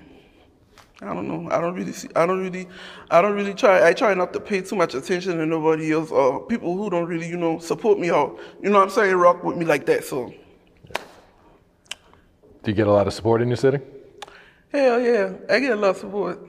I 1.00 1.12
don't 1.12 1.28
know. 1.28 1.50
I 1.50 1.60
don't 1.60 1.74
really 1.74 1.92
see. 1.92 2.08
I 2.16 2.26
don't 2.26 2.40
really. 2.40 2.68
I 3.10 3.20
don't 3.22 3.34
really 3.34 3.54
try. 3.54 3.86
I 3.88 3.92
try 3.92 4.14
not 4.14 4.32
to 4.32 4.40
pay 4.40 4.60
too 4.60 4.76
much 4.76 4.94
attention 4.94 5.38
to 5.38 5.46
nobody 5.46 5.92
else 5.92 6.10
or 6.10 6.46
people 6.46 6.76
who 6.76 6.90
don't 6.90 7.06
really, 7.06 7.28
you 7.28 7.36
know, 7.36 7.58
support 7.58 7.98
me 7.98 8.10
or 8.10 8.38
you 8.62 8.70
know 8.70 8.78
what 8.78 8.84
I'm 8.84 8.90
saying, 8.90 9.14
rock 9.16 9.42
with 9.44 9.56
me 9.56 9.64
like 9.64 9.86
that. 9.86 10.04
So 10.04 10.32
Do 12.62 12.70
you 12.70 12.74
get 12.74 12.86
a 12.86 12.92
lot 12.92 13.06
of 13.06 13.12
support 13.14 13.42
in 13.42 13.48
your 13.48 13.56
city? 13.56 13.78
hell 14.72 15.00
yeah, 15.00 15.32
I 15.48 15.60
get 15.60 15.72
a 15.72 15.76
lot 15.76 15.90
of 15.90 15.96
support. 15.98 16.40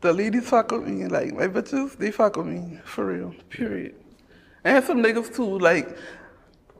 The 0.00 0.12
ladies 0.14 0.48
fuck 0.48 0.70
with 0.70 0.88
me, 0.88 1.06
like 1.06 1.34
my 1.34 1.46
bitches, 1.48 1.96
they 1.98 2.10
fuck 2.10 2.36
with 2.36 2.46
me 2.46 2.78
for 2.84 3.04
real. 3.06 3.34
Period. 3.50 3.99
And 4.64 4.84
some 4.84 5.02
niggas 5.02 5.34
too, 5.34 5.58
like 5.58 5.96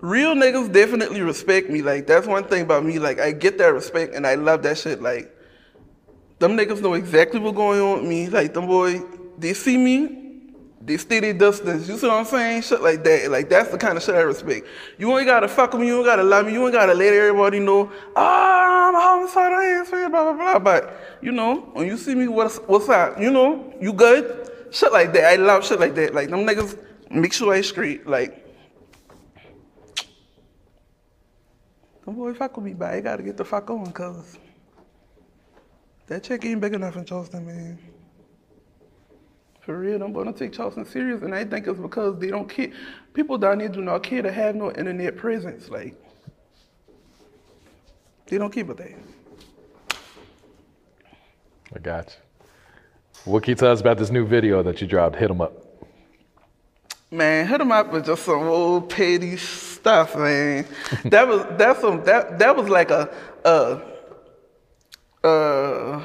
real 0.01 0.35
niggas 0.35 0.73
definitely 0.73 1.23
respect 1.23 1.71
me. 1.71 1.83
Like 1.83 2.07
that's 2.07 2.27
one 2.27 2.45
thing 2.45 2.63
about 2.63 2.85
me. 2.85 2.99
Like 2.99 3.19
I 3.19 3.33
get 3.33 3.59
that 3.59 3.73
respect 3.73 4.15
and 4.15 4.27
I 4.27 4.35
love 4.35 4.63
that 4.63 4.79
shit. 4.79 5.01
Like 5.01 5.35
them 6.39 6.57
niggas 6.57 6.81
know 6.81 6.95
exactly 6.95 7.41
what's 7.41 7.57
going 7.57 7.81
on 7.81 7.99
with 8.01 8.09
me. 8.09 8.29
Like 8.29 8.55
them 8.55 8.67
boy, 8.67 9.01
they 9.39 9.55
see 9.55 9.77
me, 9.77 10.21
they 10.81 10.97
stay 10.97 11.21
their 11.21 11.35
distance. 11.35 11.89
You 11.89 11.97
see 11.97 12.07
what 12.07 12.17
I'm 12.17 12.25
saying? 12.25 12.63
Shit 12.63 12.83
like 12.83 13.05
that. 13.05 13.31
Like 13.31 13.49
that's 13.49 13.71
the 13.71 13.79
kind 13.79 13.97
of 13.97 14.03
shit 14.03 14.15
I 14.15 14.21
respect. 14.21 14.67
You 14.99 15.17
ain't 15.17 15.27
gotta 15.27 15.49
fuck 15.49 15.73
with 15.73 15.81
me. 15.81 15.87
You 15.87 15.97
ain't 15.99 16.07
gotta 16.07 16.23
love 16.23 16.47
me. 16.47 16.53
You 16.53 16.65
ain't 16.65 16.73
gotta 16.73 16.95
let 16.95 17.13
everybody 17.13 17.61
know. 17.61 17.91
Ah, 18.17 18.89
I'm 18.89 18.95
a 18.95 19.01
homicidal 19.01 19.59
ass 19.59 19.93
man. 19.93 20.11
Blah 20.11 20.33
blah 20.33 20.33
blah. 20.33 20.59
But 20.59 21.19
you 21.23 21.33
know, 21.33 21.71
when 21.73 21.87
you 21.87 21.97
see 21.97 22.15
me, 22.15 22.29
what's 22.29 22.59
what's 22.59 22.89
up? 22.89 23.21
You 23.21 23.31
know, 23.31 23.73
you 23.81 23.93
good? 23.93 24.51
Shit 24.71 24.93
like 24.93 25.13
that. 25.15 25.25
I 25.25 25.37
love 25.37 25.67
shit 25.67 25.81
like 25.81 25.95
that. 25.97 26.15
Like 26.15 26.31
them 26.31 26.47
niggas 26.47 26.79
make 27.11 27.33
sure 27.33 27.53
I 27.53 27.61
straight. 27.61 28.07
Like 28.07 28.47
them 32.05 32.15
boy 32.15 32.33
fuck 32.35 32.57
with 32.57 32.65
me, 32.65 32.75
but 32.75 32.95
I 32.95 33.01
gotta 33.01 33.23
get 33.23 33.37
the 33.37 33.45
fuck 33.45 33.69
on, 33.71 33.91
cause 33.93 34.39
that 36.07 36.23
check 36.23 36.45
ain't 36.45 36.61
big 36.61 36.75
enough 36.75 36.97
in 36.97 37.05
Charleston, 37.05 37.47
man. 37.47 37.79
For 39.61 39.79
real, 39.79 39.99
boys 40.09 40.25
don't 40.25 40.37
take 40.37 40.53
Charleston 40.53 40.85
serious, 40.85 41.23
and 41.23 41.35
I 41.35 41.45
think 41.45 41.67
it's 41.67 41.79
because 41.79 42.19
they 42.19 42.29
don't 42.29 42.49
care. 42.49 42.73
People 43.13 43.39
down 43.39 43.59
there 43.59 43.69
do 43.69 43.83
not 43.83 44.03
care 44.03 44.23
to 44.23 44.33
have 44.33 44.57
no 44.57 44.73
internet 44.73 45.17
presence. 45.17 45.69
Like, 45.69 45.95
they 48.27 48.39
don't 48.39 48.53
keep 48.53 48.71
it 48.71 48.77
there. 48.77 48.97
I 51.75 51.79
got 51.79 52.17
you. 52.17 53.33
What 53.33 53.43
can 53.43 53.51
you 53.51 53.57
tell 53.57 53.71
us 53.71 53.81
about 53.81 53.99
this 53.99 54.11
new 54.11 54.27
video 54.27 54.63
that 54.63 54.81
you 54.81 54.87
dropped? 54.87 55.17
Hit 55.17 55.29
them 55.29 55.41
up. 55.41 55.70
Man, 57.13 57.47
hit 57.49 57.61
'em 57.61 57.73
up 57.73 57.93
with 57.93 58.07
just 58.07 58.25
some 58.25 58.43
old 58.45 58.89
petty 58.89 59.37
stuff, 59.37 60.15
man. 60.15 60.65
that 61.07 61.27
was 61.27 61.45
that's 61.59 61.81
some 61.81 62.05
that 62.05 62.39
that 62.39 62.57
was 62.57 62.69
like 62.69 62.91
a 62.93 63.13
a 63.45 63.81
a 65.25 66.03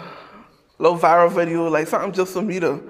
low 0.79 0.97
viral 0.97 1.31
video, 1.31 1.69
like 1.69 1.87
something 1.87 2.11
just 2.11 2.33
for 2.33 2.41
me 2.41 2.59
to, 2.59 2.81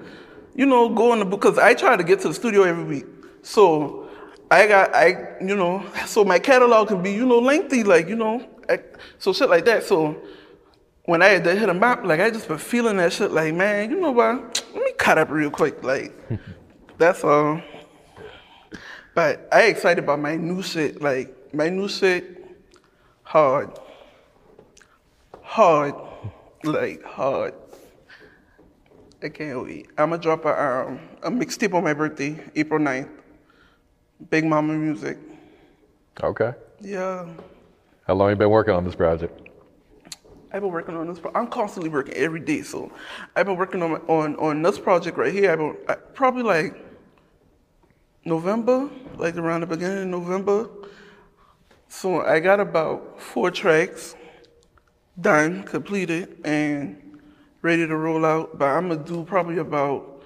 you 0.54 0.64
know, 0.64 0.88
go 0.88 1.12
in 1.12 1.18
the 1.18 1.26
book, 1.26 1.42
because 1.42 1.58
I 1.58 1.74
try 1.74 1.94
to 1.94 2.02
get 2.02 2.20
to 2.20 2.28
the 2.28 2.34
studio 2.34 2.62
every 2.62 2.84
week. 2.84 3.06
So 3.42 4.08
I 4.50 4.66
got 4.66 4.94
I 4.94 5.36
you 5.42 5.54
know, 5.54 5.84
so 6.06 6.24
my 6.24 6.38
catalog 6.38 6.88
can 6.88 7.02
be 7.02 7.12
you 7.12 7.26
know 7.26 7.38
lengthy, 7.38 7.84
like 7.84 8.08
you 8.08 8.16
know, 8.16 8.42
I, 8.66 8.80
so 9.18 9.34
shit 9.34 9.50
like 9.50 9.66
that. 9.66 9.84
So 9.84 10.16
when 11.04 11.20
I 11.20 11.26
had 11.28 11.44
to 11.44 11.54
hit 11.54 11.68
a 11.68 11.74
map, 11.74 12.02
like 12.02 12.20
I 12.20 12.30
just 12.30 12.48
been 12.48 12.56
feeling 12.56 12.96
that 12.96 13.12
shit, 13.12 13.30
like 13.30 13.52
man, 13.52 13.90
you 13.90 14.00
know 14.00 14.12
what? 14.12 14.64
Let 14.74 14.84
me 14.84 14.92
cut 14.96 15.18
up 15.18 15.28
real 15.30 15.50
quick, 15.50 15.82
like 15.84 16.14
that's 16.98 17.22
all. 17.22 17.60
But 19.16 19.48
I 19.50 19.62
excited 19.62 20.04
about 20.04 20.20
my 20.20 20.36
new 20.36 20.62
set. 20.62 21.00
like 21.00 21.54
my 21.54 21.70
new 21.70 21.88
set, 21.88 22.22
hard, 23.22 23.70
hard, 25.40 25.94
like 26.62 27.02
hard. 27.02 27.54
I 29.22 29.30
can't 29.30 29.64
wait. 29.64 29.88
I'm 29.96 30.10
gonna 30.10 30.20
drop 30.20 30.44
a 30.44 30.50
um, 30.50 31.00
a 31.22 31.30
mixtape 31.30 31.72
on 31.72 31.82
my 31.82 31.94
birthday, 31.94 32.38
April 32.54 32.78
9th. 32.78 33.08
Big 34.28 34.44
Mama 34.44 34.74
Music. 34.74 35.16
Okay. 36.22 36.52
Yeah. 36.82 37.26
How 38.06 38.12
long 38.12 38.28
you 38.28 38.36
been 38.36 38.50
working 38.50 38.74
on 38.74 38.84
this 38.84 38.94
project? 38.94 39.48
I've 40.52 40.60
been 40.60 40.70
working 40.70 40.94
on 40.94 41.06
this. 41.06 41.18
Pro- 41.18 41.32
I'm 41.34 41.46
constantly 41.46 41.88
working 41.88 42.12
every 42.14 42.40
day, 42.40 42.60
so 42.60 42.92
I've 43.34 43.46
been 43.46 43.56
working 43.56 43.82
on 43.82 43.92
my, 43.92 43.98
on 44.08 44.36
on 44.36 44.60
this 44.60 44.78
project 44.78 45.16
right 45.16 45.32
here. 45.32 45.52
I've 45.52 45.58
been 45.58 45.76
I, 45.88 45.94
probably 45.94 46.42
like 46.42 46.85
November, 48.26 48.90
like 49.16 49.36
around 49.36 49.60
the 49.60 49.66
beginning 49.66 50.12
of 50.12 50.20
November. 50.20 50.68
So 51.88 52.22
I 52.22 52.40
got 52.40 52.58
about 52.58 53.20
four 53.20 53.52
tracks 53.52 54.16
done, 55.18 55.62
completed, 55.62 56.38
and 56.44 57.20
ready 57.62 57.86
to 57.86 57.96
roll 57.96 58.26
out. 58.26 58.58
But 58.58 58.66
I'm 58.66 58.88
gonna 58.88 59.02
do 59.02 59.24
probably 59.24 59.58
about 59.58 60.24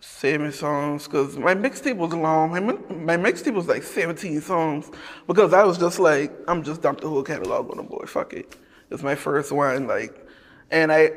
seven 0.00 0.50
songs 0.50 1.06
because 1.06 1.36
my 1.36 1.54
mixtape 1.54 1.96
was 1.96 2.14
long. 2.14 2.50
My, 2.50 2.60
my 2.60 3.16
mixtape 3.16 3.54
was 3.54 3.68
like 3.68 3.82
17 3.82 4.40
songs 4.40 4.90
because 5.26 5.52
I 5.52 5.62
was 5.64 5.76
just 5.76 5.98
like, 5.98 6.32
I'm 6.48 6.62
just 6.62 6.80
dumped 6.80 7.02
the 7.02 7.08
whole 7.10 7.22
catalog 7.22 7.70
on 7.70 7.76
the 7.76 7.82
board. 7.82 8.08
Fuck 8.08 8.32
it. 8.32 8.56
It's 8.90 9.02
my 9.02 9.14
first 9.14 9.52
one. 9.52 9.86
Like, 9.86 10.26
and 10.70 10.90
I, 10.90 11.10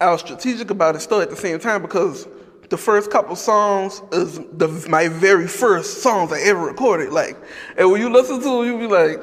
I 0.00 0.10
was 0.12 0.20
strategic 0.20 0.70
about 0.70 0.94
it 0.94 1.00
still 1.00 1.20
at 1.20 1.30
the 1.30 1.36
same 1.36 1.58
time 1.58 1.82
because 1.82 2.28
the 2.70 2.78
first 2.78 3.10
couple 3.10 3.36
songs 3.36 4.00
is 4.12 4.38
the, 4.52 4.68
my 4.88 5.08
very 5.08 5.48
first 5.48 6.02
songs 6.02 6.32
I 6.32 6.40
ever 6.40 6.60
recorded. 6.60 7.12
Like, 7.12 7.36
and 7.76 7.90
when 7.90 8.00
you 8.00 8.08
listen 8.08 8.40
to 8.40 8.62
it, 8.62 8.66
you 8.66 8.78
be 8.78 8.86
like, 8.86 9.20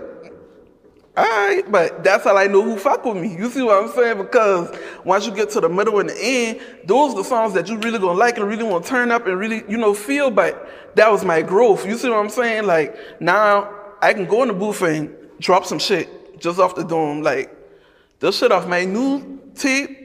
all 1.15 1.23
right, 1.23 1.63
but 1.71 2.03
that's 2.03 2.25
how 2.25 2.37
I 2.37 2.45
know 2.45 2.61
who 2.61 2.77
fuck 2.77 3.03
with 3.03 3.17
me. 3.17 3.35
You 3.35 3.49
see 3.49 3.63
what 3.63 3.81
I'm 3.81 3.89
saying? 3.89 4.17
Because 4.17 4.77
once 5.03 5.25
you 5.25 5.33
get 5.33 5.49
to 5.51 5.61
the 5.61 5.69
middle 5.69 5.99
and 5.99 6.09
the 6.09 6.17
end, 6.19 6.61
those 6.85 7.13
are 7.13 7.17
the 7.17 7.23
songs 7.23 7.53
that 7.53 7.67
you 7.67 7.77
really 7.79 7.97
gonna 7.97 8.19
like 8.19 8.37
and 8.37 8.47
really 8.47 8.63
want 8.63 8.83
to 8.83 8.89
turn 8.89 9.11
up 9.11 9.25
and 9.25 9.39
really, 9.39 9.63
you 9.67 9.77
know, 9.77 9.95
feel. 9.95 10.29
But 10.29 10.69
that 10.95 11.11
was 11.11 11.25
my 11.25 11.41
growth. 11.41 11.87
You 11.87 11.97
see 11.97 12.09
what 12.09 12.19
I'm 12.19 12.29
saying? 12.29 12.67
Like 12.67 13.19
now 13.19 13.73
I 13.99 14.13
can 14.13 14.25
go 14.25 14.43
in 14.43 14.49
the 14.49 14.53
booth 14.53 14.83
and 14.83 15.15
drop 15.39 15.65
some 15.65 15.79
shit 15.79 16.39
just 16.39 16.59
off 16.59 16.75
the 16.75 16.83
dome. 16.83 17.23
Like 17.23 17.55
this 18.19 18.37
shit 18.37 18.51
off 18.51 18.67
my 18.67 18.85
new 18.85 19.41
tape, 19.55 19.96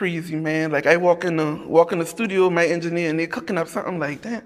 crazy 0.00 0.34
man. 0.34 0.72
Like 0.72 0.86
I 0.86 0.96
walk 0.96 1.24
in 1.26 1.36
the 1.36 1.62
walk 1.66 1.92
in 1.92 1.98
the 1.98 2.06
studio, 2.06 2.48
my 2.48 2.64
engineer, 2.64 3.10
and 3.10 3.18
they 3.18 3.26
cooking 3.26 3.58
up 3.58 3.68
something 3.68 3.98
like 3.98 4.22
that. 4.22 4.44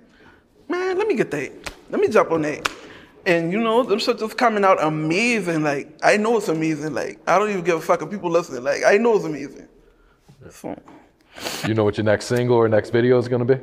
Man, 0.69 0.99
let 0.99 1.07
me 1.07 1.15
get 1.15 1.31
that. 1.31 1.53
Let 1.91 2.01
me 2.01 2.09
jump 2.09 2.33
on 2.33 2.43
that. 2.43 2.69
And 3.25 3.53
you 3.53 3.61
know, 3.61 3.85
them 3.85 4.01
shit 4.01 4.19
just 4.19 4.37
coming 4.37 4.65
out 4.65 4.83
amazing. 4.83 5.63
Like 5.63 5.97
I 6.03 6.17
know 6.17 6.39
it's 6.39 6.49
amazing. 6.49 6.93
Like 6.93 7.21
I 7.29 7.39
don't 7.39 7.51
even 7.51 7.63
give 7.63 7.77
a 7.77 7.81
fuck 7.81 8.03
if 8.03 8.11
people 8.11 8.31
listening. 8.31 8.65
Like 8.65 8.83
I 8.85 8.97
know 8.97 9.15
it's 9.15 9.27
amazing. 9.27 9.69
So, 10.51 10.77
You 11.69 11.75
know 11.75 11.85
what 11.85 11.97
your 11.99 12.05
next 12.05 12.25
single 12.25 12.57
or 12.57 12.69
next 12.69 12.91
video 12.91 13.17
is 13.19 13.29
gonna 13.29 13.45
be? 13.45 13.59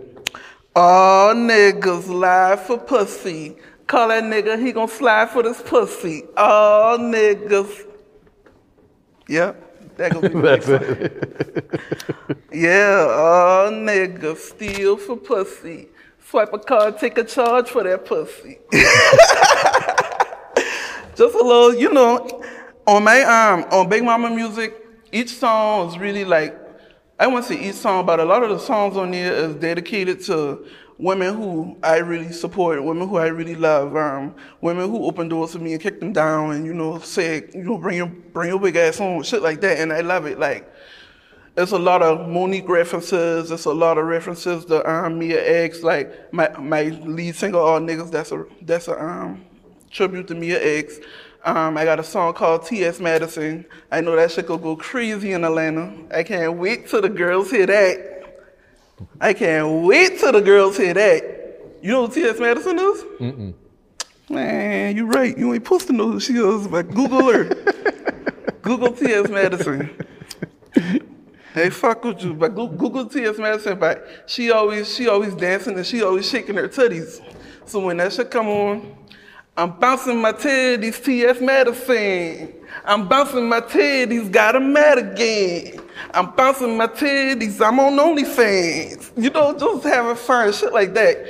all 0.73 1.33
niggas 1.35 2.07
lie 2.07 2.55
for 2.55 2.77
pussy. 2.77 3.57
Call 3.87 4.07
that 4.07 4.23
nigga, 4.23 4.57
he 4.65 4.71
gonna 4.71 4.87
slide 4.87 5.29
for 5.29 5.43
this 5.43 5.61
pussy. 5.61 6.23
All 6.37 6.97
niggas. 6.99 7.85
Yeah, 9.27 9.53
that 9.97 10.13
gonna 10.13 10.29
be 10.29 10.35
next 10.35 10.67
Yeah, 12.53 13.07
all 13.09 13.71
nigga, 13.71 14.35
steal 14.37 14.97
for 14.97 15.17
pussy. 15.17 15.87
Swipe 16.27 16.53
a 16.53 16.59
card, 16.59 16.97
take 16.97 17.17
a 17.17 17.23
charge 17.23 17.69
for 17.69 17.83
that 17.83 18.05
pussy. 18.05 18.59
Just 21.15 21.35
a 21.35 21.43
little, 21.43 21.75
you 21.75 21.91
know, 21.91 22.43
on 22.87 23.03
my 23.03 23.21
um 23.21 23.65
on 23.71 23.89
Big 23.89 24.03
Mama 24.03 24.29
Music, 24.29 24.73
each 25.11 25.29
song 25.29 25.89
is 25.89 25.97
really 25.97 26.25
like 26.25 26.57
I 27.19 27.27
won't 27.27 27.45
say 27.45 27.59
each 27.61 27.75
song, 27.75 28.05
but 28.05 28.19
a 28.19 28.25
lot 28.25 28.43
of 28.43 28.49
the 28.49 28.59
songs 28.59 28.97
on 28.97 29.11
there 29.11 29.33
is 29.33 29.55
dedicated 29.55 30.21
to 30.23 30.65
women 31.01 31.35
who 31.35 31.75
I 31.81 31.97
really 31.97 32.31
support, 32.31 32.81
women 32.83 33.09
who 33.09 33.17
I 33.17 33.27
really 33.27 33.55
love, 33.55 33.95
um, 33.95 34.35
women 34.61 34.89
who 34.89 35.03
open 35.05 35.27
doors 35.27 35.53
for 35.53 35.59
me 35.59 35.73
and 35.73 35.81
kick 35.81 35.99
them 35.99 36.13
down, 36.13 36.51
and 36.51 36.65
you 36.65 36.73
know, 36.73 36.99
say, 36.99 37.49
you 37.53 37.63
know, 37.63 37.77
bring 37.77 37.97
your 37.97 38.07
bring 38.07 38.49
your 38.49 38.59
big 38.59 38.75
ass 38.75 38.99
home, 38.99 39.23
shit 39.23 39.41
like 39.41 39.61
that, 39.61 39.79
and 39.79 39.91
I 39.91 40.01
love 40.01 40.27
it. 40.27 40.39
Like, 40.39 40.71
it's 41.57 41.71
a 41.71 41.79
lot 41.79 42.03
of 42.03 42.29
Mo'Nique 42.29 42.69
references. 42.69 43.49
It's 43.51 43.65
a 43.65 43.73
lot 43.73 43.97
of 43.97 44.05
references 44.05 44.63
to 44.65 44.89
um, 44.89 45.17
Mia 45.17 45.63
X. 45.65 45.81
Like 45.81 46.31
my 46.31 46.49
my 46.59 46.83
lead 46.83 47.35
single, 47.35 47.61
All 47.61 47.79
Niggas. 47.79 48.11
That's 48.11 48.31
a 48.31 48.45
that's 48.61 48.87
a 48.87 49.03
um, 49.03 49.43
tribute 49.89 50.27
to 50.27 50.35
Mia 50.35 50.63
X. 50.63 50.99
Um, 51.43 51.75
I 51.75 51.85
got 51.85 51.99
a 51.99 52.03
song 52.03 52.35
called 52.35 52.67
T.S. 52.67 52.99
Madison. 52.99 53.65
I 53.91 54.01
know 54.01 54.15
that 54.15 54.31
shit 54.31 54.45
gonna 54.45 54.61
go 54.61 54.75
crazy 54.75 55.31
in 55.31 55.43
Atlanta. 55.43 55.91
I 56.13 56.21
can't 56.21 56.57
wait 56.57 56.87
till 56.87 57.01
the 57.01 57.09
girls 57.09 57.49
hear 57.49 57.65
that. 57.65 58.10
I 59.19 59.33
can't 59.33 59.83
wait 59.85 60.19
till 60.19 60.31
the 60.31 60.41
girls 60.41 60.77
hear 60.77 60.93
that. 60.93 61.23
You 61.81 61.91
know 61.91 62.07
who 62.07 62.13
T.S. 62.13 62.39
Madison 62.39 62.77
is? 62.77 63.03
Mm-mm. 63.19 63.53
Man, 64.29 64.95
you 64.95 65.07
right. 65.07 65.37
You 65.37 65.53
ain't 65.53 65.63
supposed 65.63 65.87
to 65.87 65.93
know 65.93 66.11
who 66.11 66.19
she 66.19 66.33
is, 66.33 66.67
but 66.67 66.89
Google 66.91 67.31
her. 67.31 67.43
Google 68.61 68.91
T.S. 68.91 69.29
Madison. 69.29 69.89
Hey, 71.53 71.69
fuck 71.69 72.03
with 72.05 72.23
you, 72.23 72.33
but 72.33 72.49
Google 72.55 73.05
T.S. 73.07 73.37
Madison, 73.37 73.77
but 73.77 74.07
she 74.25 74.51
always, 74.51 74.93
she 74.95 75.09
always 75.09 75.35
dancing 75.35 75.75
and 75.75 75.85
she 75.85 76.01
always 76.01 76.29
shaking 76.29 76.55
her 76.55 76.69
titties. 76.69 77.19
So 77.65 77.79
when 77.85 77.97
that 77.97 78.13
shit 78.13 78.31
come 78.31 78.47
on, 78.47 78.95
I'm 79.57 79.77
bouncing 79.77 80.21
my 80.21 80.31
titties, 80.31 81.03
T.S. 81.03 81.41
Madison. 81.41 82.53
I'm 82.85 83.07
bouncing 83.09 83.49
my 83.49 83.59
titties, 83.59 84.31
got 84.31 84.55
'em 84.55 84.71
mad 84.71 84.97
again. 84.97 85.80
I'm 86.13 86.31
bouncing 86.31 86.77
my 86.77 86.87
titties, 86.87 87.65
I'm 87.65 87.79
on 87.79 87.93
OnlyFans. 87.93 89.11
You 89.21 89.29
know, 89.29 89.57
just 89.57 89.83
having 89.83 90.15
fun, 90.15 90.51
shit 90.53 90.73
like 90.73 90.93
that. 90.93 91.25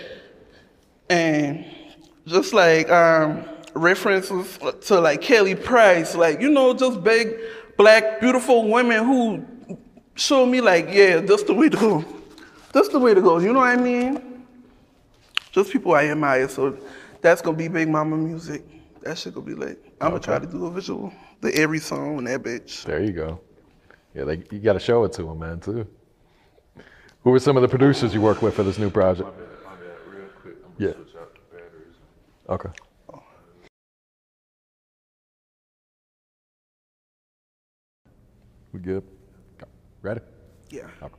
And 1.09 1.65
just 2.25 2.53
like 2.53 2.89
um, 2.89 3.43
references 3.73 4.57
to 4.87 4.99
like 4.99 5.21
Kelly 5.21 5.55
Price, 5.55 6.15
like, 6.15 6.41
you 6.41 6.49
know, 6.49 6.73
just 6.73 7.03
big, 7.03 7.35
black, 7.77 8.19
beautiful 8.19 8.69
women 8.69 9.03
who 9.03 9.77
show 10.15 10.45
me 10.45 10.61
like, 10.61 10.87
yeah, 10.91 11.19
that's 11.19 11.43
the 11.43 11.53
way 11.53 11.69
to 11.69 11.77
go. 11.77 12.05
That's 12.73 12.89
the 12.89 12.99
way 12.99 13.13
to 13.13 13.21
go. 13.21 13.39
You 13.39 13.53
know 13.53 13.59
what 13.59 13.77
I 13.77 13.81
mean? 13.81 14.45
Just 15.51 15.71
people 15.71 15.93
I 15.93 16.05
admire. 16.05 16.47
So 16.47 16.77
that's 17.21 17.41
gonna 17.41 17.57
be 17.57 17.67
Big 17.67 17.89
Mama 17.89 18.17
music. 18.17 18.63
That 19.01 19.17
shit 19.17 19.33
gonna 19.33 19.45
be 19.45 19.53
lit. 19.53 19.83
I'm 19.99 20.09
gonna 20.09 20.21
try 20.21 20.39
to 20.39 20.47
do 20.47 20.65
a 20.65 20.71
visual, 20.71 21.11
the 21.41 21.53
every 21.55 21.79
song 21.79 22.19
and 22.19 22.27
that 22.27 22.41
bitch. 22.43 22.83
There 22.83 23.03
you 23.03 23.11
go. 23.11 23.41
Yeah, 24.13 24.25
they, 24.25 24.43
you 24.51 24.59
got 24.59 24.73
to 24.73 24.79
show 24.79 25.03
it 25.05 25.13
to 25.13 25.23
them, 25.23 25.39
man, 25.39 25.59
too. 25.59 25.87
Who 27.23 27.29
were 27.29 27.39
some 27.39 27.55
of 27.55 27.61
the 27.61 27.67
producers 27.67 28.13
you 28.13 28.21
worked 28.21 28.41
with 28.41 28.55
for 28.55 28.63
this 28.63 28.77
new 28.77 28.89
project? 28.89 29.29
My 29.29 29.35
bad, 29.35 29.49
my 29.63 29.75
bad. 29.75 30.13
Real 30.13 30.27
quick, 30.41 30.55
I'm 30.65 30.73
gonna 30.77 30.89
yeah. 30.89 30.95
Switch 30.95 31.15
out 31.15 31.33
the 31.33 31.55
batteries. 31.55 31.95
Okay. 32.49 32.69
We 38.73 38.79
good? 38.79 39.03
Ready? 40.01 40.21
Yeah. 40.69 40.87
Okay. 41.03 41.13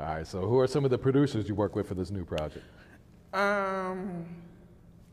All 0.00 0.06
right. 0.06 0.26
So, 0.26 0.40
who 0.46 0.58
are 0.58 0.66
some 0.66 0.84
of 0.84 0.90
the 0.90 0.98
producers 0.98 1.48
you 1.48 1.54
work 1.54 1.76
with 1.76 1.88
for 1.88 1.94
this 1.94 2.10
new 2.10 2.24
project? 2.24 2.64
Um, 3.34 4.24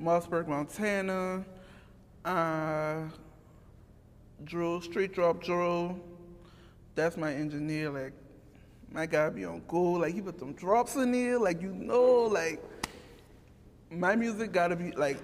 Mossberg, 0.02 0.48
Montana. 0.48 1.44
Uh, 2.24 3.02
Drew, 4.46 4.82
Street 4.82 5.14
Drop 5.14 5.44
Drew. 5.44 6.00
That's 6.96 7.18
my 7.18 7.34
engineer. 7.34 7.90
Like, 7.90 8.14
my 8.92 9.06
guy 9.06 9.30
be 9.30 9.46
on 9.46 9.62
cool. 9.68 10.02
Like, 10.02 10.14
he 10.14 10.22
put 10.22 10.38
them 10.38 10.54
drops 10.54 10.96
in 10.96 11.12
there. 11.12 11.40
Like, 11.40 11.62
you 11.62 11.74
know, 11.74 12.24
like, 12.24 12.62
my 13.90 14.16
music 14.16 14.52
gotta 14.52 14.76
be 14.76 14.92
like, 14.92 15.18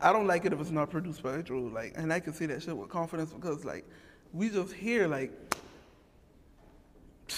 I 0.00 0.12
don't 0.12 0.26
like 0.26 0.44
it 0.44 0.52
if 0.52 0.60
it's 0.60 0.70
not 0.70 0.90
produced 0.90 1.22
by 1.22 1.40
Drew. 1.42 1.70
Like, 1.70 1.94
and 1.96 2.12
I 2.12 2.20
can 2.20 2.32
say 2.32 2.46
that 2.46 2.62
shit 2.62 2.76
with 2.76 2.88
confidence 2.88 3.32
because, 3.32 3.64
like, 3.64 3.84
we 4.32 4.50
just 4.50 4.72
hear 4.72 5.06
like. 5.06 5.32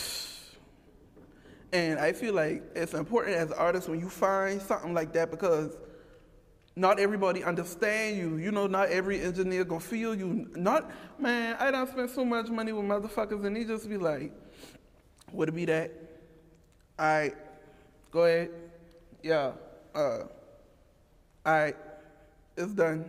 And 1.70 1.98
I 1.98 2.14
feel 2.14 2.33
like 2.33 2.62
it's 2.74 2.94
important 2.94 3.37
as 3.37 3.53
artists 3.53 3.90
when 3.90 4.01
you 4.01 4.09
find 4.09 4.59
something 4.62 4.94
like 4.94 5.12
that 5.12 5.31
because 5.31 5.77
not 6.78 7.00
everybody 7.00 7.42
understand 7.42 8.16
you. 8.16 8.36
You 8.36 8.52
know, 8.52 8.66
not 8.66 8.88
every 8.88 9.20
engineer 9.20 9.64
gonna 9.64 9.80
feel 9.80 10.14
you. 10.14 10.48
Not 10.54 10.90
man, 11.18 11.56
I 11.58 11.70
don't 11.70 11.90
spend 11.90 12.10
so 12.10 12.24
much 12.24 12.48
money 12.48 12.72
with 12.72 12.84
motherfuckers 12.84 13.44
and 13.44 13.56
they 13.56 13.64
just 13.64 13.88
be 13.88 13.96
like, 13.98 14.32
would 15.32 15.48
it 15.48 15.54
be 15.54 15.64
that? 15.66 15.92
All 16.98 17.06
right, 17.06 17.34
go 18.10 18.24
ahead. 18.24 18.50
Yeah. 19.22 19.52
Uh. 19.94 19.98
All 21.44 21.52
right, 21.52 21.76
it's 22.56 22.72
done. 22.72 23.08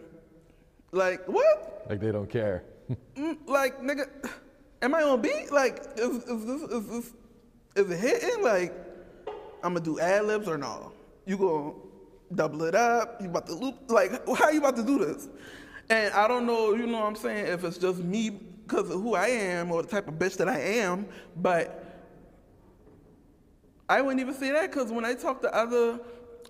Like 0.92 1.26
what? 1.28 1.86
Like 1.90 2.00
they 2.00 2.12
don't 2.12 2.30
care. 2.30 2.64
Mm, 3.16 3.38
like 3.46 3.80
nigga, 3.82 4.08
am 4.82 4.96
I 4.96 5.04
on 5.04 5.22
beat? 5.22 5.52
Like 5.52 5.86
is, 5.96 6.24
is 6.24 6.46
this 6.46 6.62
is 6.64 6.88
this 6.88 7.14
is 7.76 7.92
it 7.92 8.00
hitting? 8.00 8.44
Like 8.44 8.74
I'm 9.64 9.74
gonna 9.74 9.86
do 9.86 10.00
ad 10.00 10.26
libs 10.26 10.48
or 10.48 10.58
no? 10.58 10.92
You 11.28 11.38
gonna 11.38 11.74
double 12.34 12.64
it 12.64 12.76
up? 12.76 13.22
You 13.22 13.30
about 13.30 13.48
to 13.48 13.54
loop? 13.54 13.76
Like 13.90 14.12
how 14.38 14.50
you 14.50 14.60
about 14.60 14.76
to 14.78 14.84
do 14.84 15.00
this? 15.00 15.28
And 15.90 16.14
I 16.14 16.28
don't 16.28 16.46
know. 16.46 16.74
You 16.74 16.86
know 16.86 17.00
what 17.00 17.08
I'm 17.08 17.16
saying? 17.16 17.48
If 17.48 17.64
it's 17.64 17.78
just 17.78 18.00
me 18.00 18.30
because 18.30 18.90
of 18.90 19.02
who 19.02 19.16
I 19.16 19.28
am 19.28 19.72
or 19.72 19.82
the 19.82 19.88
type 19.88 20.08
of 20.08 20.16
bitch 20.16 20.38
that 20.38 20.48
I 20.48 20.60
am, 20.60 21.08
but 21.36 21.86
I 23.90 24.02
wouldn't 24.02 24.22
even 24.22 24.36
say 24.36 24.52
that 24.52 24.72
because 24.72 24.92
when 24.92 25.04
I 25.04 25.16
talk 25.16 25.42
to 25.42 25.54
other 25.54 26.00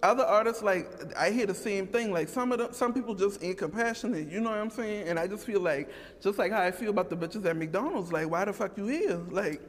other 0.03 0.23
artists, 0.23 0.63
like 0.63 0.87
I 1.17 1.31
hear 1.31 1.45
the 1.45 1.53
same 1.53 1.87
thing. 1.87 2.11
Like 2.11 2.29
some 2.29 2.51
of 2.51 2.59
the, 2.59 2.71
some 2.73 2.93
people 2.93 3.15
just 3.15 3.43
ain't 3.43 3.57
compassionate. 3.57 4.29
You 4.29 4.41
know 4.41 4.49
what 4.49 4.59
I'm 4.59 4.69
saying? 4.69 5.07
And 5.07 5.17
I 5.19 5.27
just 5.27 5.45
feel 5.45 5.61
like 5.61 5.89
just 6.21 6.37
like 6.37 6.51
how 6.51 6.61
I 6.61 6.71
feel 6.71 6.89
about 6.89 7.09
the 7.09 7.17
bitches 7.17 7.45
at 7.45 7.55
McDonald's. 7.55 8.11
Like 8.11 8.29
why 8.29 8.45
the 8.45 8.53
fuck 8.53 8.77
you 8.77 8.87
here? 8.87 9.21
Like 9.29 9.61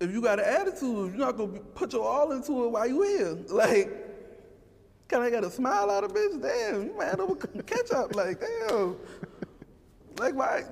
if 0.00 0.10
you 0.10 0.20
got 0.20 0.38
an 0.38 0.46
attitude, 0.46 1.10
you're 1.10 1.26
not 1.26 1.36
gonna 1.36 1.60
put 1.74 1.92
your 1.92 2.06
all 2.06 2.32
into 2.32 2.64
it 2.64 2.70
while 2.70 2.86
you 2.86 3.02
here. 3.02 3.38
Like 3.48 4.09
kind 5.10 5.24
of 5.24 5.32
got 5.32 5.44
a 5.44 5.50
smile 5.50 5.90
out 5.90 6.04
of 6.04 6.12
bitch. 6.12 6.40
Damn, 6.40 6.84
you 6.84 6.94
might 6.96 7.18
over 7.18 7.34
catch 7.62 7.90
up. 7.90 8.14
Like 8.14 8.40
damn. 8.40 8.96
Like 10.18 10.34
why? 10.34 10.64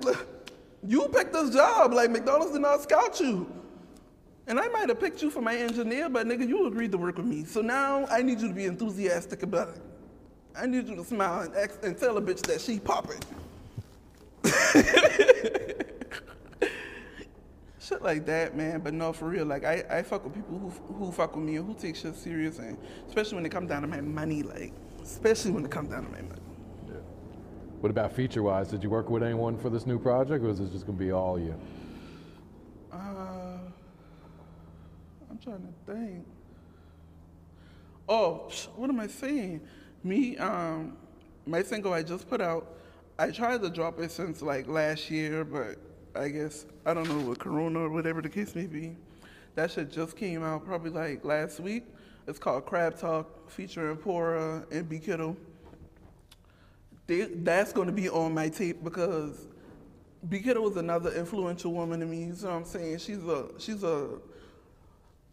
You 0.87 1.07
picked 1.09 1.33
this 1.33 1.53
job. 1.53 1.93
Like 1.93 2.09
McDonald's 2.09 2.53
did 2.53 2.61
not 2.61 2.81
scout 2.81 3.19
you. 3.19 3.51
And 4.47 4.59
I 4.59 4.67
might 4.69 4.89
have 4.89 4.99
picked 4.99 5.21
you 5.21 5.29
for 5.29 5.41
my 5.41 5.55
engineer, 5.55 6.09
but 6.09 6.25
nigga, 6.25 6.47
you 6.47 6.65
agreed 6.65 6.91
to 6.93 6.97
work 6.97 7.17
with 7.17 7.27
me. 7.27 7.45
So 7.45 7.61
now 7.61 8.07
I 8.09 8.23
need 8.23 8.41
you 8.41 8.47
to 8.47 8.53
be 8.53 8.65
enthusiastic 8.65 9.43
about 9.43 9.69
it. 9.69 9.81
I 10.57 10.65
need 10.65 10.87
you 10.87 10.95
to 10.95 11.03
smile 11.03 11.41
and, 11.41 11.55
ask, 11.55 11.83
and 11.83 11.95
tell 11.95 12.17
a 12.17 12.21
bitch 12.21 12.41
that 12.47 12.59
she 12.59 12.79
popping. 12.79 13.21
shit 17.89 18.01
like 18.03 18.25
that, 18.27 18.55
man. 18.55 18.79
But 18.81 18.93
no, 18.93 19.11
for 19.11 19.25
real, 19.25 19.45
like 19.45 19.65
I, 19.65 19.83
I 19.89 20.03
fuck 20.03 20.23
with 20.23 20.35
people 20.35 20.57
who 20.59 20.93
who 20.93 21.11
fuck 21.11 21.35
with 21.35 21.43
me 21.43 21.55
and 21.55 21.65
who 21.65 21.73
take 21.73 21.95
shit 21.95 22.15
serious, 22.15 22.59
and 22.59 22.77
especially 23.07 23.35
when 23.35 23.45
it 23.45 23.49
comes 23.49 23.69
down 23.69 23.81
to 23.81 23.87
my 23.87 24.01
money, 24.01 24.43
like 24.43 24.73
especially 25.01 25.51
when 25.51 25.65
it 25.65 25.71
comes 25.71 25.89
down 25.89 26.05
to 26.05 26.11
my 26.11 26.21
money. 26.21 26.41
Yeah. 26.87 26.93
What 27.81 27.89
about 27.89 28.13
feature 28.13 28.43
wise? 28.43 28.69
Did 28.69 28.83
you 28.83 28.89
work 28.89 29.09
with 29.09 29.23
anyone 29.23 29.57
for 29.57 29.69
this 29.69 29.85
new 29.85 29.97
project, 29.97 30.45
or 30.45 30.49
is 30.49 30.59
this 30.59 30.69
just 30.69 30.85
gonna 30.85 30.97
be 30.97 31.11
all 31.11 31.39
you? 31.39 31.55
Uh, 32.91 33.57
I'm 35.29 35.37
trying 35.43 35.61
to 35.61 35.91
think. 35.91 36.25
Oh, 38.07 38.49
what 38.75 38.89
am 38.89 38.99
I 38.99 39.07
saying? 39.07 39.61
Me, 40.03 40.37
um, 40.37 40.97
my 41.45 41.61
single 41.61 41.93
I 41.93 42.03
just 42.03 42.29
put 42.29 42.41
out. 42.41 42.75
I 43.17 43.31
tried 43.31 43.61
to 43.63 43.69
drop 43.69 43.99
it 43.99 44.11
since 44.11 44.41
like 44.41 44.67
last 44.67 45.11
year, 45.11 45.43
but 45.43 45.77
I 46.19 46.27
guess 46.27 46.65
I 46.85 46.93
don't 46.93 47.07
know 47.07 47.29
what 47.29 47.39
Corona 47.39 47.79
or 47.79 47.89
whatever 47.89 48.21
the 48.21 48.27
case 48.27 48.53
may 48.53 48.67
be. 48.67 48.97
That 49.55 49.71
shit 49.71 49.89
just 49.89 50.17
came 50.17 50.43
out 50.43 50.65
probably 50.65 50.91
like 50.91 51.23
last 51.23 51.61
week. 51.61 51.85
It's 52.27 52.37
called 52.37 52.65
Crab 52.65 52.99
Talk, 52.99 53.49
featuring 53.49 53.95
Pora 53.95 54.69
and 54.69 54.87
B 54.89 54.99
Kiddo. 54.99 55.37
They, 57.07 57.21
that's 57.21 57.71
going 57.71 57.87
to 57.87 57.93
be 57.93 58.09
on 58.09 58.33
my 58.33 58.49
tape 58.49 58.83
because 58.83 59.47
B 60.27 60.39
Kiddo 60.41 60.59
was 60.61 60.75
another 60.75 61.11
influential 61.13 61.71
woman 61.71 62.01
to 62.01 62.05
me. 62.05 62.25
You 62.25 62.25
know 62.25 62.33
what 62.33 62.49
I'm 62.49 62.65
saying? 62.65 62.97
She's 62.97 63.23
a 63.23 63.45
she's 63.57 63.83
a 63.83 64.09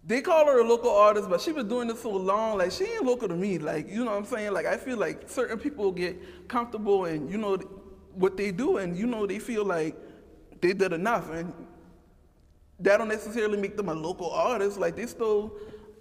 they 0.06 0.20
call 0.20 0.46
her 0.46 0.60
a 0.60 0.64
local 0.64 0.92
artist, 0.92 1.28
but 1.28 1.40
she 1.40 1.50
been 1.50 1.68
doing 1.68 1.88
this 1.88 2.00
so 2.00 2.12
long, 2.12 2.58
like 2.58 2.70
she 2.70 2.84
ain't 2.84 3.04
local 3.04 3.26
to 3.26 3.34
me. 3.34 3.58
Like, 3.58 3.88
you 3.88 4.04
know 4.04 4.12
what 4.12 4.18
I'm 4.18 4.24
saying? 4.24 4.52
Like 4.52 4.66
I 4.66 4.76
feel 4.76 4.98
like 4.98 5.28
certain 5.28 5.58
people 5.58 5.90
get 5.90 6.46
comfortable 6.46 7.06
and 7.06 7.28
you 7.28 7.38
know 7.38 7.56
what 8.14 8.36
they 8.36 8.52
do 8.52 8.76
and 8.76 8.96
you 8.96 9.04
know 9.04 9.26
they 9.26 9.40
feel 9.40 9.64
like 9.64 9.96
they 10.60 10.72
did 10.72 10.92
enough 10.92 11.30
and 11.30 11.52
that 12.80 12.98
don't 12.98 13.08
necessarily 13.08 13.56
make 13.56 13.76
them 13.76 13.88
a 13.88 13.94
local 13.94 14.30
artist. 14.30 14.78
Like 14.78 14.96
they 14.96 15.06
still 15.06 15.52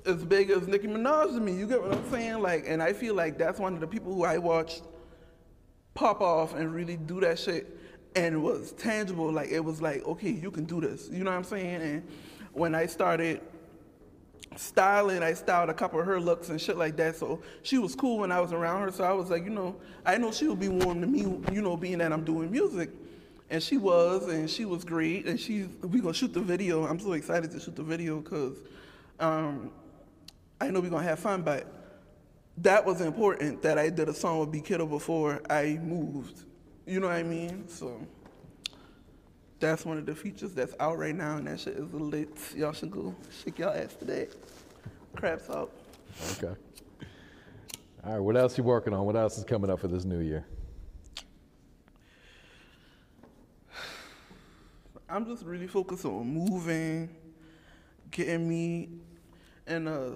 as 0.06 0.24
big 0.24 0.50
as 0.50 0.68
Nicki 0.68 0.88
Minaj 0.88 1.34
to 1.34 1.39
me. 1.39 1.54
You 1.54 1.68
get 1.68 1.82
what 1.82 1.94
I'm 1.94 2.10
saying? 2.12 2.41
Like 2.41 2.65
and 2.68 2.82
I 2.82 2.94
feel 2.94 3.15
like 3.15 3.38
that's 3.38 3.60
one 3.60 3.74
of 3.74 3.80
the 3.80 3.88
people 3.88 4.13
who 4.13 4.24
I 4.24 4.38
watched 4.38 4.84
pop 5.94 6.22
off 6.22 6.54
and 6.54 6.74
really 6.74 6.98
do 6.98 7.20
that 7.22 7.39
shit 7.39 7.78
and 8.15 8.44
was 8.44 8.74
tangible. 8.74 9.32
Like 9.32 9.50
it 9.50 9.63
was 9.63 9.82
like, 9.82 10.06
okay, 10.06 10.32
you 10.32 10.52
can 10.52 10.65
do 10.65 10.82
this. 10.82 11.10
You 11.12 11.24
know 11.24 11.32
what 11.32 11.38
I'm 11.38 11.44
saying? 11.44 11.82
And 11.82 12.08
when 12.54 12.76
I 12.76 12.86
started 12.86 13.41
styling, 14.56 15.24
I 15.24 15.34
styled 15.34 15.70
a 15.70 15.74
couple 15.74 16.00
of 16.00 16.06
her 16.06 16.20
looks 16.20 16.50
and 16.50 16.60
shit 16.60 16.78
like 16.78 16.96
that. 16.98 17.15
So 17.15 17.41
she 17.63 17.78
was 17.78 17.96
cool 17.96 18.20
when 18.20 18.32
I 18.32 18.39
was 18.39 18.54
around 18.54 18.82
her. 18.82 18.91
So 18.91 19.04
I 19.04 19.12
was 19.12 19.30
like, 19.30 19.44
you 19.44 19.50
know, 19.50 19.76
I 20.06 20.18
know 20.18 20.32
she'll 20.32 20.56
be 20.56 20.70
warm 20.70 21.02
to 21.02 21.08
me, 21.08 21.22
you 21.52 21.62
know, 21.62 21.76
being 21.76 21.98
that 22.00 22.13
I'm 22.13 22.24
doing 22.24 22.52
music. 22.52 22.89
And 23.49 23.62
she 23.62 23.77
was, 23.77 24.27
and 24.27 24.49
she 24.49 24.65
was 24.65 24.84
great. 24.84 25.25
And 25.27 25.39
she's, 25.39 25.67
we 25.81 25.99
gonna 25.99 26.13
shoot 26.13 26.34
the 26.34 26.41
video. 26.41 26.86
I'm 26.86 26.99
so 26.99 27.13
excited 27.13 27.51
to 27.51 27.60
shoot 27.60 27.75
the 27.75 27.84
video 27.84 28.19
because 28.19 28.58
um, 29.19 29.71
I 30.60 30.69
know 30.69 30.79
we're 30.79 30.89
gonna 30.89 31.03
have 31.03 31.19
fun. 31.19 31.43
But 31.43 31.71
that 32.58 32.86
was 32.86 33.01
important 33.01 33.62
that 33.62 33.77
I 33.77 33.89
did 33.89 34.10
a 34.10 34.13
song 34.13 34.39
with 34.39 34.51
B 34.51 34.62
Kiddo 34.62 34.86
before 34.86 35.41
I 35.49 35.79
moved. 35.81 36.43
You 36.88 36.99
know 36.99 37.08
what 37.08 37.15
I 37.15 37.23
mean? 37.23 37.67
So 37.67 38.05
that's 39.60 39.86
one 39.86 39.97
of 39.97 40.05
the 40.05 40.15
features 40.15 40.53
that's 40.53 40.73
out 40.79 40.97
right 40.97 41.15
now, 41.15 41.38
and 41.38 41.47
that 41.47 41.60
shit 41.60 41.75
is 41.75 41.91
lit. 41.93 42.29
Y'all 42.55 42.73
should 42.73 42.91
go 42.91 43.15
shake 43.43 43.60
y'all 43.60 43.73
ass 43.73 43.95
today. 43.95 44.27
Crab 45.15 45.45
Talk. 45.45 45.71
Okay. 46.34 46.55
All 48.03 48.13
right. 48.13 48.19
What 48.19 48.38
else 48.38 48.58
you 48.58 48.63
working 48.63 48.93
on? 48.93 49.05
What 49.05 49.15
else 49.15 49.38
is 49.38 49.43
coming 49.43 49.69
up 49.69 49.79
for 49.79 49.88
this 49.88 50.05
new 50.05 50.19
year? 50.19 50.45
I'm 55.15 55.25
just 55.25 55.45
really 55.45 55.67
focused 55.67 56.04
on 56.04 56.28
moving, 56.28 57.10
getting 58.12 58.49
me 58.49 58.89
in 59.65 59.88
a 59.88 60.15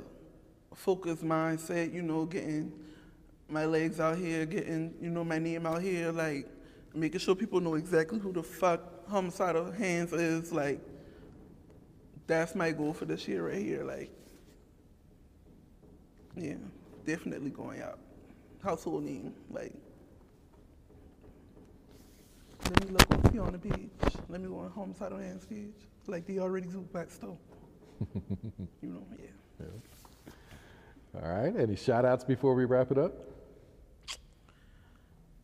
focused 0.76 1.24
mindset. 1.24 1.94
You 1.94 2.02
know, 2.02 2.26
getting 2.26 2.74
my 3.48 3.64
legs 3.64 4.02
out 4.02 4.18
here, 4.18 4.46
getting 4.46 4.94
you 5.00 5.10
know 5.10 5.24
my 5.24 5.40
name 5.40 5.66
out 5.66 5.82
here, 5.82 6.12
like 6.12 6.50
making 6.94 7.22
sure 7.22 7.34
people 7.34 7.62
know 7.62 7.76
exactly 7.76 8.20
who 8.20 8.34
the 8.34 8.44
fuck 8.44 9.08
homicidal 9.08 9.72
hands 9.72 10.12
is 10.12 10.52
like 10.52 10.82
that's 12.28 12.54
my 12.54 12.72
goal 12.72 12.94
for 12.94 13.06
this 13.06 13.28
year 13.28 13.48
right 13.48 13.58
here 13.58 13.84
like 13.84 14.12
yeah 16.36 16.54
definitely 17.06 17.50
going 17.50 17.82
out 17.82 17.98
household 18.64 19.04
name 19.04 19.34
like 19.50 19.74
let 22.70 22.86
me 22.86 22.92
look 22.92 23.12
on, 23.12 23.40
on 23.40 23.52
the 23.52 23.60
page 23.60 24.14
let 24.30 24.42
me 24.42 24.48
go 24.48 24.60
on 24.60 24.72
homicidal 24.72 25.18
hands 25.18 25.46
page 25.46 25.88
like 26.08 26.26
they 26.26 26.40
already 26.40 26.68
do 26.68 26.82
back 26.94 27.10
store 27.12 27.38
you 28.82 28.90
know 28.90 29.06
yeah. 29.18 29.26
yeah 29.62 31.22
all 31.22 31.30
right 31.30 31.56
any 31.58 31.76
shout 31.76 32.06
outs 32.06 32.24
before 32.24 32.54
we 32.54 32.66
wrap 32.66 32.92
it 32.92 32.98
up 32.98 33.14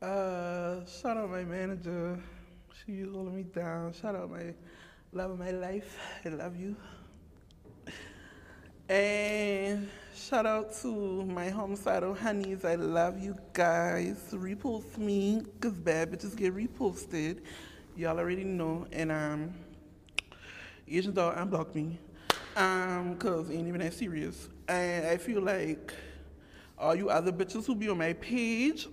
uh 0.01 0.85
shout 0.85 1.17
out 1.17 1.29
my 1.29 1.43
manager 1.43 2.19
She's 2.83 3.07
holding 3.11 3.35
me 3.35 3.43
down. 3.43 3.93
Shout 3.93 4.15
out 4.15 4.29
my 4.29 4.53
love 5.13 5.31
of 5.31 5.39
my 5.39 5.51
life. 5.51 5.97
I 6.25 6.29
love 6.29 6.55
you. 6.55 6.75
And 8.87 9.89
shout 10.15 10.45
out 10.45 10.71
to 10.83 11.25
my 11.25 11.49
homicidal 11.49 12.13
honeys. 12.13 12.63
I 12.63 12.75
love 12.75 13.17
you 13.19 13.35
guys. 13.51 14.17
Repost 14.31 14.99
me, 14.99 15.41
because 15.41 15.73
bad 15.73 16.11
bitches 16.11 16.35
get 16.35 16.53
reposted. 16.55 17.41
Y'all 17.97 18.19
already 18.19 18.43
know. 18.43 18.85
And 18.91 19.11
um 19.11 19.53
Asian 20.87 21.13
Doll 21.13 21.33
unblock 21.33 21.73
me. 21.73 21.97
Um, 22.55 23.15
cause 23.17 23.49
ain't 23.49 23.67
even 23.67 23.81
that 23.81 23.95
serious. 23.95 24.49
And 24.67 25.07
I 25.07 25.17
feel 25.17 25.41
like 25.41 25.91
all 26.77 26.93
you 26.93 27.09
other 27.09 27.31
bitches 27.31 27.65
who 27.65 27.73
be 27.73 27.89
on 27.89 27.97
my 27.97 28.13
page 28.13 28.87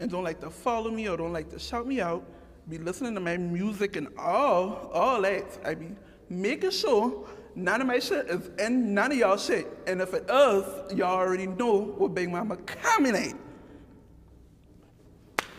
and 0.00 0.10
don't 0.10 0.22
like 0.22 0.40
to 0.40 0.50
follow 0.50 0.90
me 0.90 1.08
or 1.08 1.16
don't 1.16 1.32
like 1.32 1.50
to 1.50 1.58
shout 1.58 1.86
me 1.86 2.02
out, 2.02 2.24
be 2.68 2.76
listening 2.76 3.14
to 3.14 3.20
my 3.20 3.38
music 3.38 3.96
and 3.96 4.08
all, 4.18 4.90
all 4.92 5.22
that. 5.22 5.58
I 5.64 5.74
be 5.76 5.96
making 6.28 6.72
sure 6.72 7.26
none 7.54 7.80
of 7.80 7.86
my 7.86 7.98
shit 7.98 8.26
is 8.26 8.50
in 8.58 8.94
none 8.94 9.12
of 9.12 9.18
y'all 9.18 9.36
shit. 9.36 9.66
And 9.86 10.00
if 10.00 10.14
it 10.14 10.24
is, 10.24 10.64
y'all 10.96 11.18
already 11.18 11.46
know 11.46 11.94
what 11.98 12.14
Big 12.14 12.30
Mama 12.30 12.56
coming 12.58 13.14
at. 13.14 13.34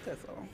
That's 0.06 0.24
all. 0.30 0.48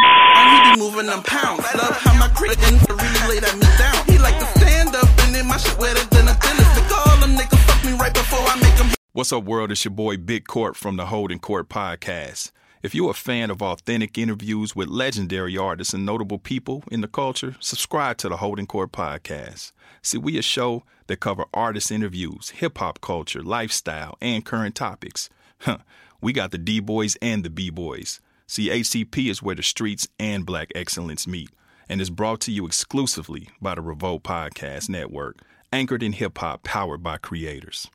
And 0.00 0.66
he 0.66 0.74
be 0.74 0.80
moving 0.80 1.06
them 1.06 1.22
pounds. 1.22 1.64
Love 1.74 1.96
how 2.00 2.18
my 2.18 2.28
critic 2.28 2.58
and 2.64 2.80
really 2.90 3.40
let 3.40 3.54
me 3.56 3.66
down. 3.78 4.04
He 4.06 4.18
like 4.18 4.38
to 4.38 4.46
stand 4.58 4.94
up 4.94 5.08
and 5.24 5.34
then 5.34 5.46
my 5.46 5.56
shit 5.56 5.78
wetter 5.78 6.04
than 6.10 6.28
a 6.28 6.36
dentist. 6.38 6.74
They 6.74 6.82
call 6.88 7.16
them 7.18 7.36
niggas 7.36 7.58
fuck 7.66 7.84
me 7.84 7.92
right 7.98 8.12
before 8.12 8.40
I 8.40 8.58
make 8.60 8.76
them. 8.76 8.88
What's 9.12 9.32
up, 9.32 9.44
world? 9.44 9.70
It's 9.70 9.84
your 9.84 9.92
boy 9.92 10.16
Big 10.16 10.46
Court 10.46 10.76
from 10.76 10.96
the 10.96 11.06
Holding 11.06 11.38
Court 11.38 11.68
Podcast. 11.68 12.50
If 12.84 12.94
you're 12.94 13.12
a 13.12 13.14
fan 13.14 13.50
of 13.50 13.62
authentic 13.62 14.18
interviews 14.18 14.76
with 14.76 14.88
legendary 14.88 15.56
artists 15.56 15.94
and 15.94 16.04
notable 16.04 16.38
people 16.38 16.84
in 16.90 17.00
the 17.00 17.08
culture, 17.08 17.56
subscribe 17.58 18.18
to 18.18 18.28
the 18.28 18.36
Holding 18.36 18.66
Court 18.66 18.92
Podcast. 18.92 19.72
See, 20.02 20.18
we 20.18 20.36
a 20.36 20.42
show 20.42 20.82
that 21.06 21.20
cover 21.20 21.46
artist 21.54 21.90
interviews, 21.90 22.50
hip 22.50 22.76
hop 22.76 23.00
culture, 23.00 23.42
lifestyle, 23.42 24.18
and 24.20 24.44
current 24.44 24.74
topics. 24.74 25.30
Huh. 25.60 25.78
We 26.20 26.34
got 26.34 26.50
the 26.50 26.58
D 26.58 26.78
boys 26.78 27.16
and 27.22 27.42
the 27.42 27.48
B 27.48 27.70
boys. 27.70 28.20
See, 28.46 28.68
HCP 28.68 29.30
is 29.30 29.42
where 29.42 29.54
the 29.54 29.62
streets 29.62 30.06
and 30.18 30.44
black 30.44 30.70
excellence 30.74 31.26
meet, 31.26 31.48
and 31.88 32.02
is 32.02 32.10
brought 32.10 32.40
to 32.42 32.52
you 32.52 32.66
exclusively 32.66 33.48
by 33.62 33.76
the 33.76 33.80
Revolt 33.80 34.24
Podcast 34.24 34.90
Network, 34.90 35.38
anchored 35.72 36.02
in 36.02 36.12
hip 36.12 36.36
hop, 36.36 36.64
powered 36.64 37.02
by 37.02 37.16
creators. 37.16 37.88